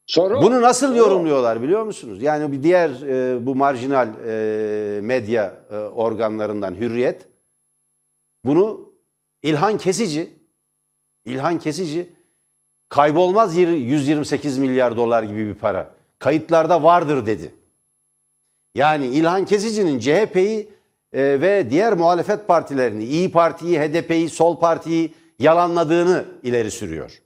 [0.07, 0.97] Soru Bunu nasıl soru.
[0.99, 2.23] yorumluyorlar biliyor musunuz?
[2.23, 7.29] Yani bir diğer e, bu marjinal e, medya e, organlarından Hürriyet
[8.45, 8.93] bunu
[9.43, 10.39] İlhan Kesici
[11.25, 12.13] İlhan Kesici
[12.89, 15.95] kaybolmaz yir- 128 milyar dolar gibi bir para.
[16.19, 17.55] Kayıtlarda vardır dedi.
[18.75, 20.71] Yani İlhan Kesici'nin CHP'yi
[21.13, 27.23] e, ve diğer muhalefet partilerini, İyi Parti'yi, HDP'yi, Sol Parti'yi yalanladığını ileri sürüyor.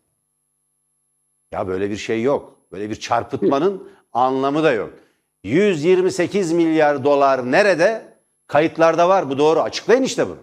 [1.52, 2.58] Ya böyle bir şey yok.
[2.72, 4.90] Böyle bir çarpıtmanın anlamı da yok.
[5.44, 8.02] 128 milyar dolar nerede?
[8.46, 9.30] Kayıtlarda var.
[9.30, 9.60] Bu doğru.
[9.60, 10.38] Açıklayın işte bunu.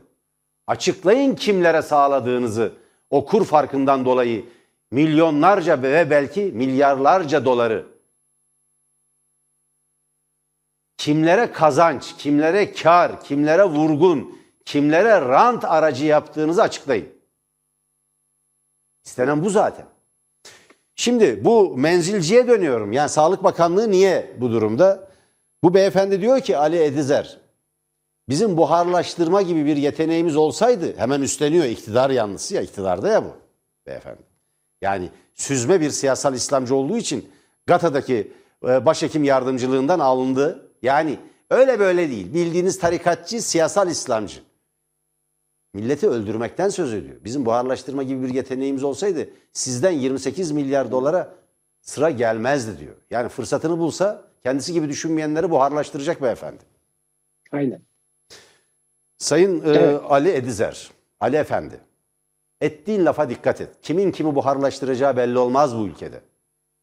[0.67, 2.73] Açıklayın kimlere sağladığınızı.
[3.09, 4.45] O kur farkından dolayı
[4.91, 7.85] milyonlarca ve belki milyarlarca doları
[10.99, 17.07] kimlere kazanç, kimlere kar, kimlere vurgun, kimlere rant aracı yaptığınızı açıklayın.
[19.05, 19.85] İstenen bu zaten.
[20.95, 22.91] Şimdi bu menzilciye dönüyorum.
[22.91, 25.09] Yani Sağlık Bakanlığı niye bu durumda?
[25.63, 27.37] Bu beyefendi diyor ki Ali Edizer,
[28.29, 33.31] bizim buharlaştırma gibi bir yeteneğimiz olsaydı hemen üstleniyor iktidar yanlısı ya iktidarda ya bu
[33.87, 34.21] beyefendi.
[34.81, 37.29] Yani süzme bir siyasal İslamcı olduğu için
[37.67, 38.31] GATA'daki
[38.67, 40.68] e, başhekim yardımcılığından alındı.
[40.81, 42.33] Yani öyle böyle değil.
[42.33, 44.39] Bildiğiniz tarikatçı, siyasal İslamcı.
[45.73, 47.15] Milleti öldürmekten söz ediyor.
[47.23, 51.33] Bizim buharlaştırma gibi bir yeteneğimiz olsaydı sizden 28 milyar dolara
[51.81, 52.95] sıra gelmezdi diyor.
[53.09, 56.63] Yani fırsatını bulsa kendisi gibi düşünmeyenleri buharlaştıracak beyefendi.
[57.51, 57.81] Aynen.
[59.17, 60.01] Sayın e, Evet.
[60.09, 61.79] Ali Edizer, Ali Efendi,
[62.61, 63.69] ettiğin lafa dikkat et.
[63.81, 66.21] Kimin kimi buharlaştıracağı belli olmaz bu ülkede.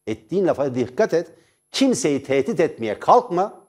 [0.07, 1.33] Ettiğin lafa dikkat et.
[1.71, 3.66] Kimseyi tehdit etmeye kalkma.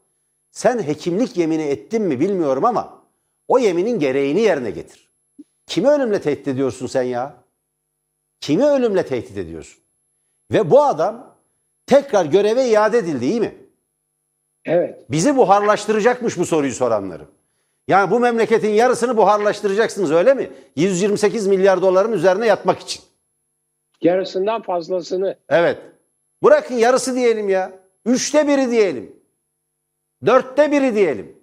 [0.57, 3.03] Sen hekimlik yemini ettin mi bilmiyorum ama
[3.47, 5.09] o yeminin gereğini yerine getir.
[5.67, 7.35] Kimi ölümle tehdit ediyorsun sen ya?
[8.41, 9.83] Kimi ölümle tehdit ediyorsun?
[10.51, 11.35] Ve bu adam
[11.85, 13.55] tekrar göreve iade edildi iyi mi?
[14.65, 15.11] Evet.
[15.11, 17.25] Bizi buharlaştıracakmış bu soruyu soranları.
[17.87, 20.49] Yani bu memleketin yarısını buharlaştıracaksınız öyle mi?
[20.75, 23.03] 128 milyar doların üzerine yatmak için.
[24.01, 25.37] Yarısından fazlasını.
[25.49, 25.77] Evet.
[26.43, 27.71] Bırakın yarısı diyelim ya.
[28.05, 29.16] Üçte biri diyelim.
[30.25, 31.35] Dörtte biri diyelim.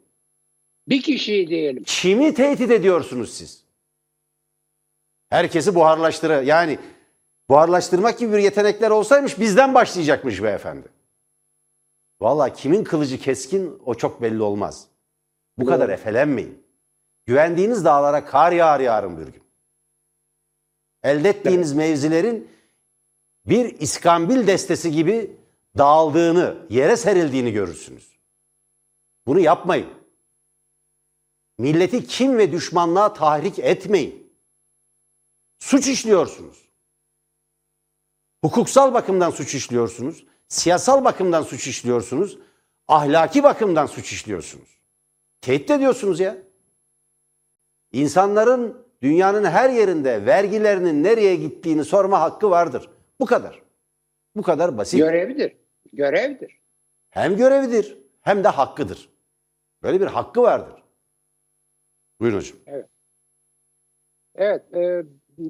[0.88, 1.82] Bir kişiyi diyelim.
[1.84, 3.64] Kimi tehdit ediyorsunuz siz?
[5.30, 6.78] Herkesi buharlaştırı yani
[7.48, 10.88] buharlaştırmak gibi bir yetenekler olsaymış bizden başlayacakmış beyefendi.
[12.20, 14.86] Vallahi kimin kılıcı keskin o çok belli olmaz.
[15.58, 16.64] Bu kadar efelenmeyin.
[17.26, 19.42] Güvendiğiniz dağlara kar yağar yarın bir gün.
[21.02, 22.48] Elde ettiğiniz mevzilerin
[23.46, 25.36] bir iskambil destesi gibi
[25.78, 28.13] dağıldığını, yere serildiğini görürsünüz.
[29.26, 29.88] Bunu yapmayın.
[31.58, 34.32] Milleti kim ve düşmanlığa tahrik etmeyin.
[35.58, 36.68] Suç işliyorsunuz.
[38.44, 40.26] Hukuksal bakımdan suç işliyorsunuz.
[40.48, 42.38] Siyasal bakımdan suç işliyorsunuz.
[42.88, 44.78] Ahlaki bakımdan suç işliyorsunuz.
[45.40, 46.36] Tehdit ediyorsunuz ya.
[47.92, 52.90] İnsanların dünyanın her yerinde vergilerinin nereye gittiğini sorma hakkı vardır.
[53.20, 53.62] Bu kadar.
[54.36, 54.98] Bu kadar basit.
[54.98, 55.56] Görevdir.
[55.92, 56.60] Görevdir.
[57.10, 59.13] Hem görevidir hem de hakkıdır.
[59.84, 60.82] Böyle bir hakkı vardır.
[62.20, 62.58] Buyurun hocam.
[64.34, 64.74] Evet.
[64.74, 65.02] e,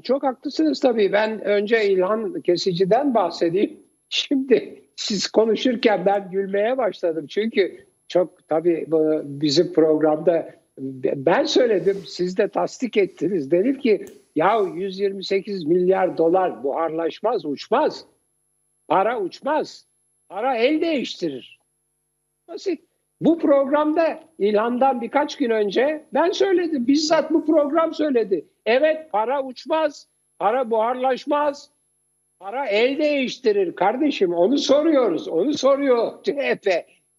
[0.02, 1.12] çok haklısınız tabii.
[1.12, 3.80] Ben önce İlhan Kesici'den bahsedeyim.
[4.08, 7.26] Şimdi siz konuşurken ben gülmeye başladım.
[7.26, 12.02] Çünkü çok tabii bu bizim programda ben söyledim.
[12.06, 13.50] Siz de tasdik ettiniz.
[13.50, 18.04] Dedim ki ya 128 milyar dolar buharlaşmaz, uçmaz.
[18.88, 19.86] Para uçmaz.
[20.28, 21.58] Para el değiştirir.
[22.48, 22.93] Basit.
[23.20, 26.86] Bu programda İlhan'dan birkaç gün önce ben söyledim.
[26.86, 28.44] Bizzat bu program söyledi.
[28.66, 31.70] Evet para uçmaz, para buharlaşmaz,
[32.40, 34.34] para el değiştirir kardeşim.
[34.34, 35.28] Onu soruyoruz.
[35.28, 36.68] Onu soruyor CHP.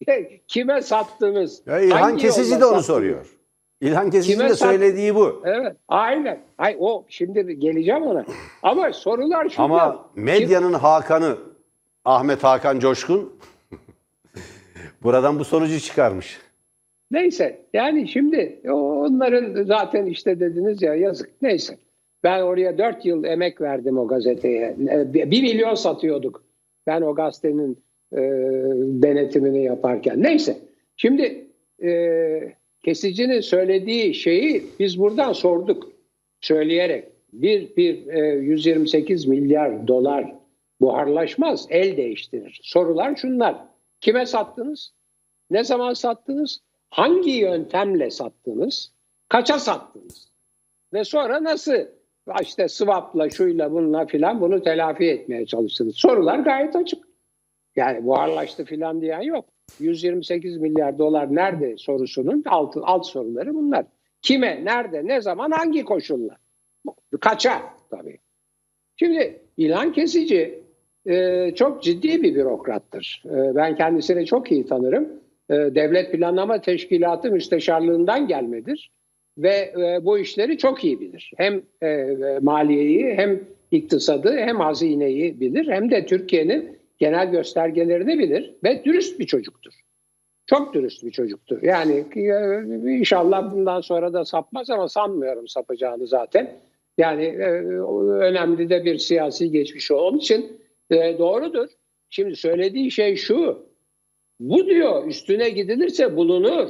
[0.47, 1.61] Kime sattınız?
[1.65, 2.85] Ya İlhan Hangi Kesici de onu sattınız?
[2.85, 3.25] soruyor.
[3.81, 5.41] İlhan Kesici Kime de söylediği bu.
[5.45, 6.39] Evet, aynen.
[6.57, 8.25] Ay o şimdi geleceğim ona.
[8.63, 9.61] Ama sorular şu.
[9.61, 11.37] Ama medyanın Hakan'ı
[12.05, 13.39] Ahmet Hakan Coşkun
[15.05, 16.39] buradan bu sonucu çıkarmış.
[17.11, 21.29] Neyse yani şimdi onların zaten işte dediniz ya yazık.
[21.41, 21.77] Neyse.
[22.23, 24.75] Ben oraya dört yıl emek verdim o gazeteye.
[24.89, 26.43] E, Bir milyon satıyorduk.
[26.87, 27.77] Ben o gazetenin
[28.13, 28.21] e,
[29.03, 30.23] denetimini yaparken.
[30.23, 30.57] Neyse.
[30.97, 31.47] Şimdi
[31.83, 32.53] e,
[32.85, 35.91] kesicinin söylediği şeyi biz buradan sorduk.
[36.41, 40.35] Söyleyerek bir, bir e, 128 milyar dolar
[40.81, 42.59] buharlaşmaz, el değiştirir.
[42.63, 43.55] Sorular şunlar.
[44.01, 44.93] Kime sattınız?
[45.49, 46.59] Ne zaman sattınız?
[46.89, 48.91] Hangi yöntemle sattınız?
[49.29, 50.31] Kaça sattınız?
[50.93, 51.73] Ve sonra nasıl
[52.41, 55.95] işte swap'la şuyla bununla filan bunu telafi etmeye çalıştınız?
[55.95, 57.05] Sorular gayet açık.
[57.75, 59.45] Yani buharlaştı filan diyen yok.
[59.79, 63.85] 128 milyar dolar nerede sorusunun alt, alt soruları bunlar.
[64.21, 66.37] Kime, nerede, ne zaman, hangi koşulla?
[67.21, 68.17] Kaça tabii.
[68.95, 70.63] Şimdi İlhan Kesici
[71.05, 73.23] e, çok ciddi bir bürokrattır.
[73.25, 75.09] E, ben kendisini çok iyi tanırım.
[75.49, 78.91] E, Devlet Planlama Teşkilatı Müsteşarlığından gelmedir.
[79.37, 81.31] Ve e, bu işleri çok iyi bilir.
[81.37, 83.39] Hem e, maliyeyi hem
[83.71, 85.67] iktisadı hem hazineyi bilir.
[85.67, 88.53] Hem de Türkiye'nin genel göstergelerini bilir.
[88.63, 89.73] Ve dürüst bir çocuktur.
[90.45, 91.63] Çok dürüst bir çocuktur.
[91.63, 96.59] Yani e, inşallah bundan sonra da sapmaz ama sanmıyorum sapacağını zaten.
[96.97, 97.49] Yani e,
[98.09, 101.69] önemli de bir siyasi geçmişi onun için e, doğrudur.
[102.09, 103.65] Şimdi söylediği şey şu.
[104.39, 106.69] Bu diyor üstüne gidilirse bulunur.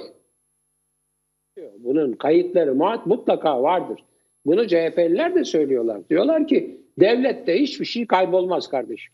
[1.78, 2.76] Bunun kayıtları
[3.06, 4.04] mutlaka vardır.
[4.46, 6.10] Bunu CHP'liler de söylüyorlar.
[6.10, 9.14] Diyorlar ki devlette hiçbir şey kaybolmaz kardeşim.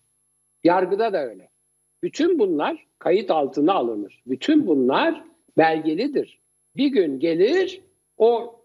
[0.63, 1.49] Yargıda da öyle.
[2.03, 4.23] Bütün bunlar kayıt altına alınır.
[4.27, 5.23] Bütün bunlar
[5.57, 6.39] belgelidir.
[6.75, 7.81] Bir gün gelir
[8.17, 8.61] o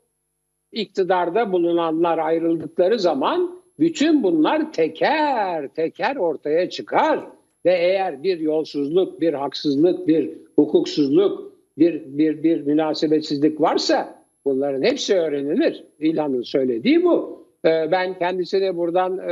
[0.73, 7.27] iktidarda bulunanlar ayrıldıkları zaman bütün bunlar teker teker ortaya çıkar
[7.67, 15.15] ve eğer bir yolsuzluk, bir haksızlık, bir hukuksuzluk, bir bir bir münasebetsizlik varsa bunların hepsi
[15.15, 15.85] öğrenilir.
[15.99, 17.47] İlhan'ın söylediği bu.
[17.65, 19.31] Ee, Ben kendisini buradan e,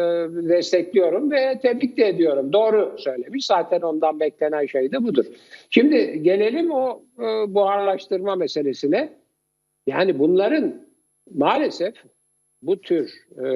[0.49, 2.53] destekliyorum ve tebrik de ediyorum.
[2.53, 3.47] Doğru söylemiş.
[3.47, 5.25] Zaten ondan beklenen şey de budur.
[5.71, 9.13] Şimdi gelelim o e, buharlaştırma meselesine.
[9.87, 10.75] Yani bunların
[11.35, 11.95] maalesef
[12.63, 13.13] bu tür
[13.45, 13.47] e,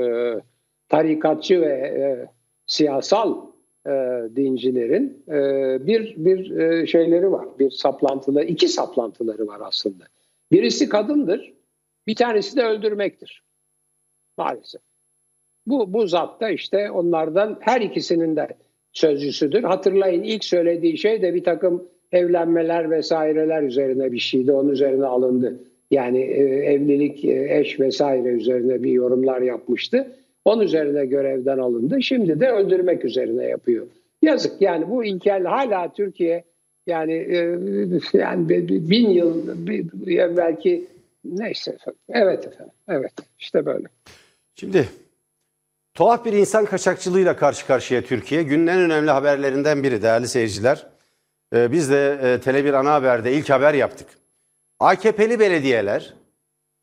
[0.88, 2.28] tarikatçı ve
[2.66, 3.36] siyasal
[3.86, 3.90] e,
[4.36, 5.36] dincilerin e,
[5.86, 7.46] bir bir e, şeyleri var.
[7.58, 10.04] Bir saplantıları, iki saplantıları var aslında.
[10.52, 11.52] Birisi kadındır,
[12.06, 13.42] bir tanesi de öldürmektir.
[14.38, 14.80] Maalesef.
[15.66, 18.48] Bu, bu zat da işte onlardan her ikisinin de
[18.92, 19.62] sözcüsüdür.
[19.62, 24.52] Hatırlayın ilk söylediği şey de bir takım evlenmeler vesaireler üzerine bir şeydi.
[24.52, 25.60] Onun üzerine alındı.
[25.90, 30.16] Yani e, evlilik, e, eş vesaire üzerine bir yorumlar yapmıştı.
[30.48, 32.02] Onun üzerine görevden alındı.
[32.02, 33.86] Şimdi de öldürmek üzerine yapıyor.
[34.22, 36.44] Yazık yani bu ilkel hala Türkiye
[36.86, 37.58] yani e,
[38.12, 38.48] yani
[38.90, 39.48] bin yıl
[40.36, 40.86] belki
[41.24, 42.00] neyse efendim.
[42.08, 42.74] Evet efendim.
[42.88, 43.86] Evet işte böyle.
[44.54, 44.88] Şimdi
[45.94, 48.42] tuhaf bir insan kaçakçılığıyla karşı karşıya Türkiye.
[48.42, 50.86] Günün en önemli haberlerinden biri değerli seyirciler.
[51.54, 54.08] Ee, biz de e, Tele1 Ana Haber'de ilk haber yaptık.
[54.80, 56.14] AKP'li belediyeler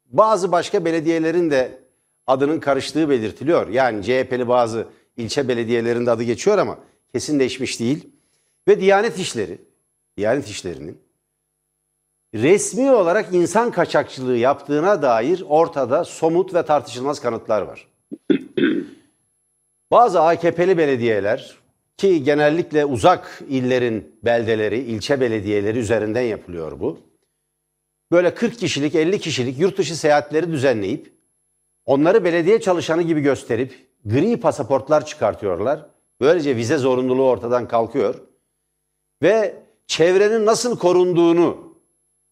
[0.06, 1.85] bazı başka belediyelerin de
[2.28, 3.68] adının karıştığı belirtiliyor.
[3.70, 6.78] Yani CHP'li bazı ilçe belediyelerinde adı geçiyor ama
[7.14, 8.10] kesinleşmiş değil.
[8.68, 9.58] Ve Diyanet İşleri,
[10.18, 11.06] Diyanet İşleri'nin
[12.36, 17.88] resmi olarak insan kaçakçılığı yaptığına dair ortada somut ve tartışılmaz kanıtlar var.
[19.92, 21.56] Bazı AKP'li belediyeler
[21.98, 27.00] ki genellikle uzak illerin beldeleri, ilçe belediyeleri üzerinden yapılıyor bu.
[28.12, 31.14] Böyle 40 kişilik, 50 kişilik yurt dışı seyahatleri düzenleyip
[31.86, 35.86] onları belediye çalışanı gibi gösterip gri pasaportlar çıkartıyorlar.
[36.22, 38.16] Böylece vize zorunluluğu ortadan kalkıyor.
[39.22, 39.56] Ve
[39.88, 41.76] çevrenin nasıl korunduğunu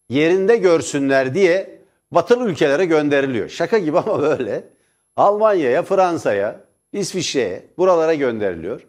[0.08, 1.80] yerinde görsünler diye
[2.10, 3.48] batılı ülkelere gönderiliyor.
[3.48, 4.68] Şaka gibi ama böyle.
[5.16, 6.60] Almanya'ya, Fransa'ya,
[6.92, 8.86] İsviçre'ye buralara gönderiliyor.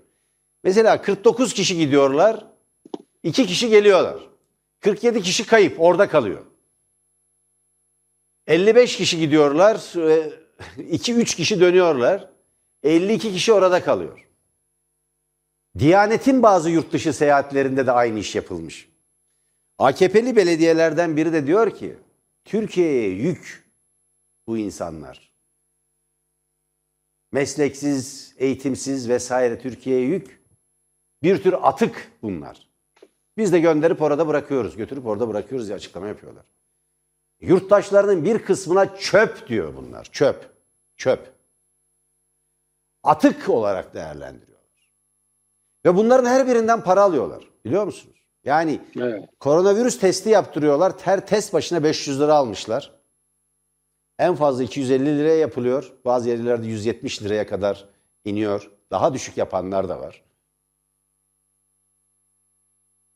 [0.63, 2.45] Mesela 49 kişi gidiyorlar,
[3.23, 4.15] 2 kişi geliyorlar.
[4.81, 6.41] 47 kişi kayıp, orada kalıyor.
[8.47, 9.93] 55 kişi gidiyorlar,
[10.77, 12.29] 2-3 kişi dönüyorlar.
[12.83, 14.27] 52 kişi orada kalıyor.
[15.79, 18.89] Diyanetin bazı yurt dışı seyahatlerinde de aynı iş yapılmış.
[19.77, 21.97] AKP'li belediyelerden biri de diyor ki
[22.45, 23.65] Türkiye'ye yük
[24.47, 25.31] bu insanlar.
[27.31, 30.45] Mesleksiz, eğitimsiz vesaire Türkiye'ye yük.
[31.23, 32.69] Bir tür atık bunlar.
[33.37, 34.77] Biz de gönderip orada bırakıyoruz.
[34.77, 36.43] Götürüp orada bırakıyoruz diye açıklama yapıyorlar.
[37.41, 40.03] Yurttaşlarının bir kısmına çöp diyor bunlar.
[40.11, 40.49] Çöp.
[40.97, 41.33] Çöp.
[43.03, 44.91] Atık olarak değerlendiriyorlar.
[45.85, 47.43] Ve bunların her birinden para alıyorlar.
[47.65, 48.15] Biliyor musunuz?
[48.43, 49.29] Yani Evet.
[49.39, 50.93] koronavirüs testi yaptırıyorlar.
[51.01, 52.91] Her test başına 500 lira almışlar.
[54.19, 55.93] En fazla 250 liraya yapılıyor.
[56.05, 57.85] Bazı yerlerde 170 liraya kadar
[58.25, 58.71] iniyor.
[58.91, 60.23] Daha düşük yapanlar da var.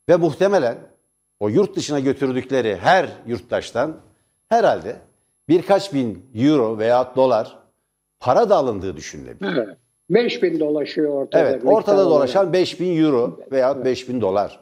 [0.09, 0.77] Ve muhtemelen
[1.39, 4.01] o yurt dışına götürdükleri her yurttaştan
[4.49, 4.95] herhalde
[5.49, 7.59] birkaç bin euro veya dolar
[8.19, 9.57] para da alındığı düşünülebilir.
[9.57, 9.77] Evet.
[10.09, 11.49] 5000 dolaşıyor ortada.
[11.49, 14.59] Evet, ortada dolaşan 5000 euro veya 5000 dolar.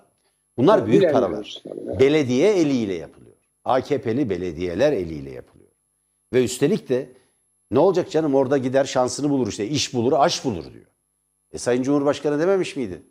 [0.57, 1.61] Bunlar büyük paralar.
[1.65, 1.99] evet.
[1.99, 3.35] Belediye eliyle yapılıyor.
[3.65, 5.71] AKP'li belediyeler eliyle yapılıyor.
[6.33, 7.09] Ve üstelik de
[7.71, 10.85] ne olacak canım orada gider şansını bulur işte iş bulur aş bulur diyor.
[11.51, 13.01] E Sayın Cumhurbaşkanı dememiş miydi?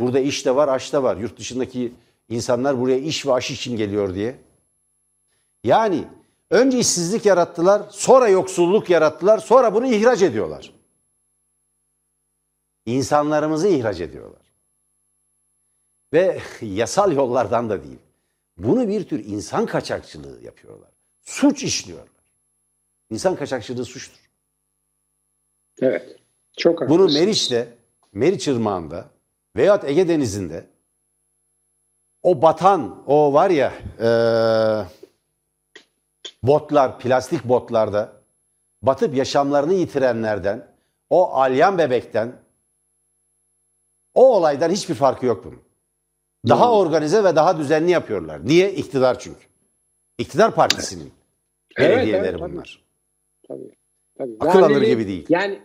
[0.00, 1.16] Burada iş de var aş da var.
[1.16, 1.92] Yurt dışındaki
[2.28, 4.34] insanlar buraya iş ve aş için geliyor diye.
[5.64, 6.04] Yani
[6.50, 10.72] önce işsizlik yarattılar, sonra yoksulluk yarattılar, sonra bunu ihraç ediyorlar.
[12.86, 14.42] İnsanlarımızı ihraç ediyorlar.
[16.12, 17.98] Ve yasal yollardan da değil.
[18.56, 20.90] Bunu bir tür insan kaçakçılığı yapıyorlar.
[21.22, 22.08] Suç işliyorlar.
[23.10, 24.30] İnsan kaçakçılığı suçtur.
[25.80, 26.16] Evet.
[26.56, 27.20] Çok Bunu haklısın.
[27.20, 27.76] Meriç'te,
[28.12, 29.04] Meriç Irmağı'nda
[29.56, 30.66] veyahut Ege Denizi'nde
[32.22, 35.03] o batan, o var ya eee,
[36.46, 38.12] botlar, plastik botlarda
[38.82, 40.66] batıp yaşamlarını yitirenlerden,
[41.10, 42.32] o alyan bebekten,
[44.14, 45.60] o olaydan hiçbir farkı yok bunun.
[46.48, 48.46] Daha organize ve daha düzenli yapıyorlar.
[48.46, 48.72] Niye?
[48.72, 49.40] İktidar çünkü.
[50.18, 51.12] İktidar partisinin
[51.76, 52.52] Evet, belediyeleri evet, tabii.
[52.52, 52.84] bunlar.
[53.48, 53.70] Tabii,
[54.18, 54.36] tabii.
[54.40, 55.26] Akıl alır Valiliği- gibi değil.
[55.28, 55.58] Yani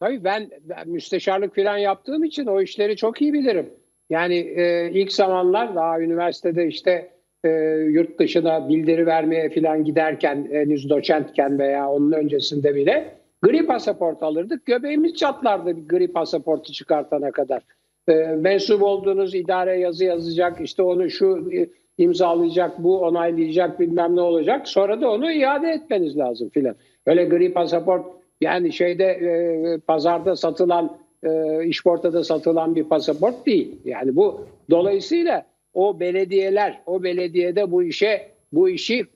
[0.00, 3.74] tabii ben, ben müsteşarlık falan yaptığım için o işleri çok iyi bilirim.
[4.10, 7.12] Yani e, ilk zamanlar daha üniversitede işte
[7.44, 7.48] e,
[7.88, 14.66] yurt dışına bildiri vermeye falan giderken henüz doçentken veya onun öncesinde bile gri pasaport alırdık.
[14.66, 17.62] Göbeğimiz çatlardı bir gri pasaportu çıkartana kadar.
[18.08, 21.68] E, mensup olduğunuz idare yazı yazacak işte onu şu e,
[21.98, 26.74] imzalayacak bu onaylayacak bilmem ne olacak sonra da onu iade etmeniz lazım filan.
[27.06, 28.06] Öyle gri pasaport
[28.40, 33.78] yani şeyde e, pazarda satılan e, işportada satılan bir pasaport değil.
[33.84, 35.44] Yani bu dolayısıyla
[35.74, 39.06] o belediyeler o belediyede bu işe bu işi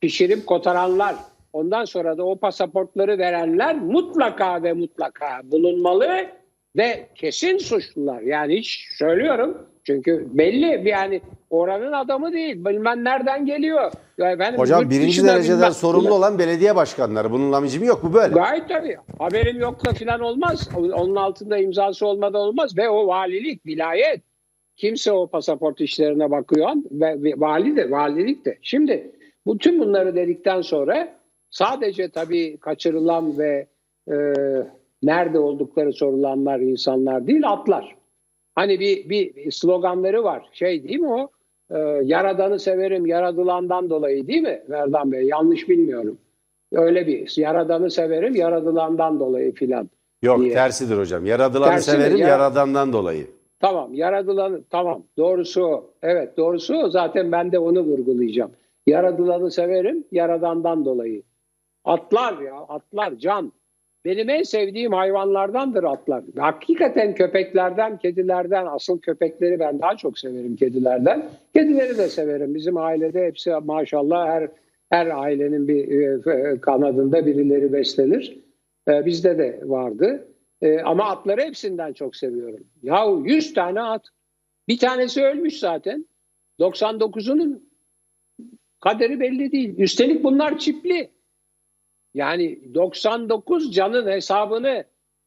[0.00, 1.16] pişirip kotaranlar
[1.52, 6.08] ondan sonra da o pasaportları verenler mutlaka ve mutlaka bulunmalı
[6.76, 8.20] ve kesin suçlular.
[8.20, 12.64] Yani hiç söylüyorum çünkü belli yani oranın adamı değil.
[12.64, 13.92] Bilmem nereden geliyor.
[14.18, 17.30] Ya efendim, Hocam birinci dereceden bilmem- sorumlu olan belediye başkanları.
[17.30, 18.00] Bunun lamicimi yok.
[18.02, 18.34] Bu böyle.
[18.34, 18.96] Gayet tabii.
[19.18, 20.68] Haberim yok da falan olmaz.
[20.76, 22.76] Onun altında imzası olmadan olmaz.
[22.76, 24.20] Ve o valilik, vilayet.
[24.82, 26.68] Kimse o pasaport işlerine bakıyor.
[26.90, 28.58] Ve, ve vali de, valilik de.
[28.62, 29.10] Şimdi
[29.46, 31.18] bütün bunları dedikten sonra
[31.50, 33.66] sadece tabii kaçırılan ve
[34.10, 34.16] e,
[35.02, 37.96] nerede oldukları sorulanlar insanlar değil atlar.
[38.54, 40.48] Hani bir, bir sloganları var.
[40.52, 41.30] Şey değil mi o?
[41.70, 45.26] E, yaradanı severim yaradılandan dolayı değil mi Merdan Bey?
[45.26, 46.18] Yanlış bilmiyorum.
[46.72, 49.90] Öyle bir yaradanı severim yaradılandan dolayı filan.
[50.22, 50.52] Yok diye.
[50.52, 51.26] tersidir hocam.
[51.26, 53.26] Yaradılanı Tersi severim Ya- yaradandan dolayı.
[53.62, 55.84] Tamam yaradılanı tamam doğrusu.
[56.02, 58.50] Evet doğrusu zaten ben de onu vurgulayacağım.
[58.86, 61.22] Yaradılanı severim yaradandan dolayı.
[61.84, 63.52] Atlar ya atlar can.
[64.04, 66.24] Benim en sevdiğim hayvanlardandır atlar.
[66.38, 71.24] Hakikaten köpeklerden, kedilerden, asıl köpekleri ben daha çok severim kedilerden.
[71.54, 72.54] Kedileri de severim.
[72.54, 74.48] Bizim ailede hepsi maşallah her
[74.90, 78.38] her ailenin bir e, kanadında birileri beslenir.
[78.88, 80.24] E, bizde de vardı.
[80.62, 82.64] E, ama atları hepsinden çok seviyorum.
[82.82, 84.06] Yahu 100 tane at.
[84.68, 86.06] Bir tanesi ölmüş zaten.
[86.60, 87.60] 99'unun
[88.80, 89.78] kaderi belli değil.
[89.78, 91.10] Üstelik bunlar çipli.
[92.14, 94.84] Yani 99 canın hesabını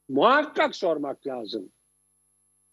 [0.09, 1.69] muhakkak sormak lazım.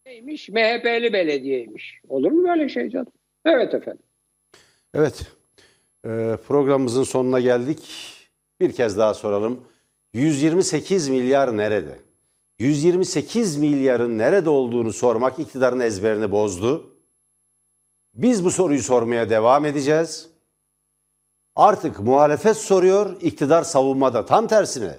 [0.06, 0.48] Neymiş?
[0.48, 2.00] MHP'li belediyeymiş.
[2.08, 3.12] Olur mu böyle şey canım?
[3.44, 4.02] Evet efendim.
[4.94, 5.26] Evet.
[6.06, 7.78] Ee, programımızın sonuna geldik.
[8.60, 9.64] Bir kez daha soralım.
[10.14, 12.11] 128 milyar nerede?
[12.58, 16.96] 128 milyarın nerede olduğunu sormak iktidarın ezberini bozdu.
[18.14, 20.28] Biz bu soruyu sormaya devam edeceğiz.
[21.56, 24.26] Artık muhalefet soruyor, iktidar savunmada.
[24.26, 24.98] Tam tersine.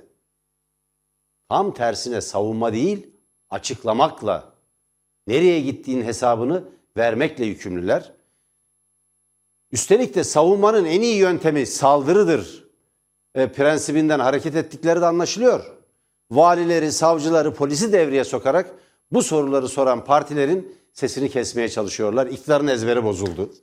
[1.50, 3.08] Tam tersine savunma değil,
[3.50, 4.54] açıklamakla,
[5.28, 6.64] nereye gittiğin hesabını
[6.98, 8.14] vermekle yükümlüler.
[9.72, 12.64] Üstelik de savunmanın en iyi yöntemi saldırıdır
[13.36, 15.83] e, prensibinden hareket ettikleri de anlaşılıyor.
[16.32, 18.72] Valileri, savcıları, polisi devreye sokarak
[19.12, 22.28] bu soruları soran partilerin sesini kesmeye çalışıyorlar.
[22.28, 23.54] İktidarın ezberi bozuldu.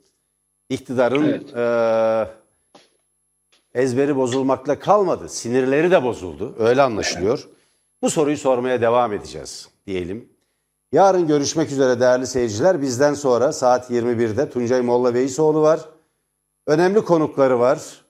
[0.69, 1.55] İktidarın Evet.
[1.55, 1.61] e,
[3.81, 5.29] ezberi bozulmakla kalmadı.
[5.29, 6.55] Sinirleri de bozuldu.
[6.59, 7.49] Öyle anlaşılıyor.
[8.01, 10.29] Bu soruyu sormaya devam edeceğiz diyelim.
[10.91, 12.81] Yarın görüşmek üzere değerli seyirciler.
[12.81, 15.79] Bizden sonra saat 21'de Tuncay Molla Veysoğlu var.
[16.67, 18.01] Önemli konukları var.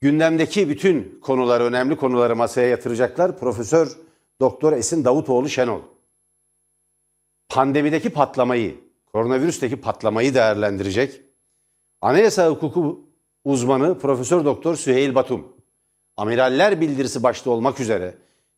[0.00, 3.38] Gündemdeki bütün konuları, önemli konuları masaya yatıracaklar.
[3.38, 3.98] Profesör
[4.40, 5.80] Doktor Esin Davutoğlu Şenol.
[7.48, 8.74] Pandemideki patlamayı,
[9.06, 11.20] koronavirüsteki patlamayı değerlendirecek.
[12.00, 13.06] Anayasa hukuku
[13.44, 15.56] uzmanı Profesör Doktor Süheyl Batum.
[16.16, 18.14] Amiraller bildirisi başta olmak üzere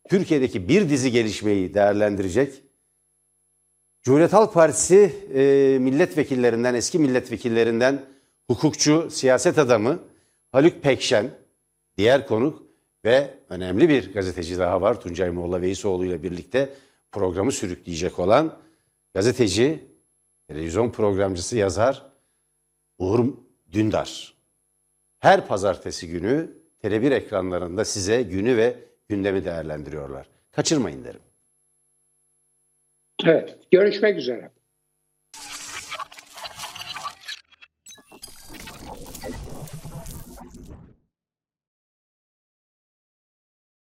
[0.09, 2.63] Türkiye'deki bir dizi gelişmeyi değerlendirecek.
[4.01, 8.01] Cumhuriyet Halk Partisi e, milletvekillerinden, eski milletvekillerinden
[8.47, 9.99] hukukçu, siyaset adamı
[10.51, 11.31] Haluk Pekşen,
[11.97, 12.63] diğer konuk
[13.05, 15.01] ve önemli bir gazeteci daha var.
[15.01, 16.69] Tuncay Molla Veysoğlu ile birlikte
[17.11, 18.57] programı sürükleyecek olan
[19.13, 19.83] gazeteci,
[20.47, 22.05] televizyon programcısı, yazar
[22.97, 23.33] Uğur
[23.71, 24.33] Dündar.
[25.19, 26.51] Her pazartesi günü
[26.83, 28.75] Tele1 ekranlarında size günü ve
[29.09, 30.29] gündemi değerlendiriyorlar.
[30.51, 31.21] Kaçırmayın derim.
[33.25, 33.57] Evet.
[33.71, 34.51] Görüşmek üzere.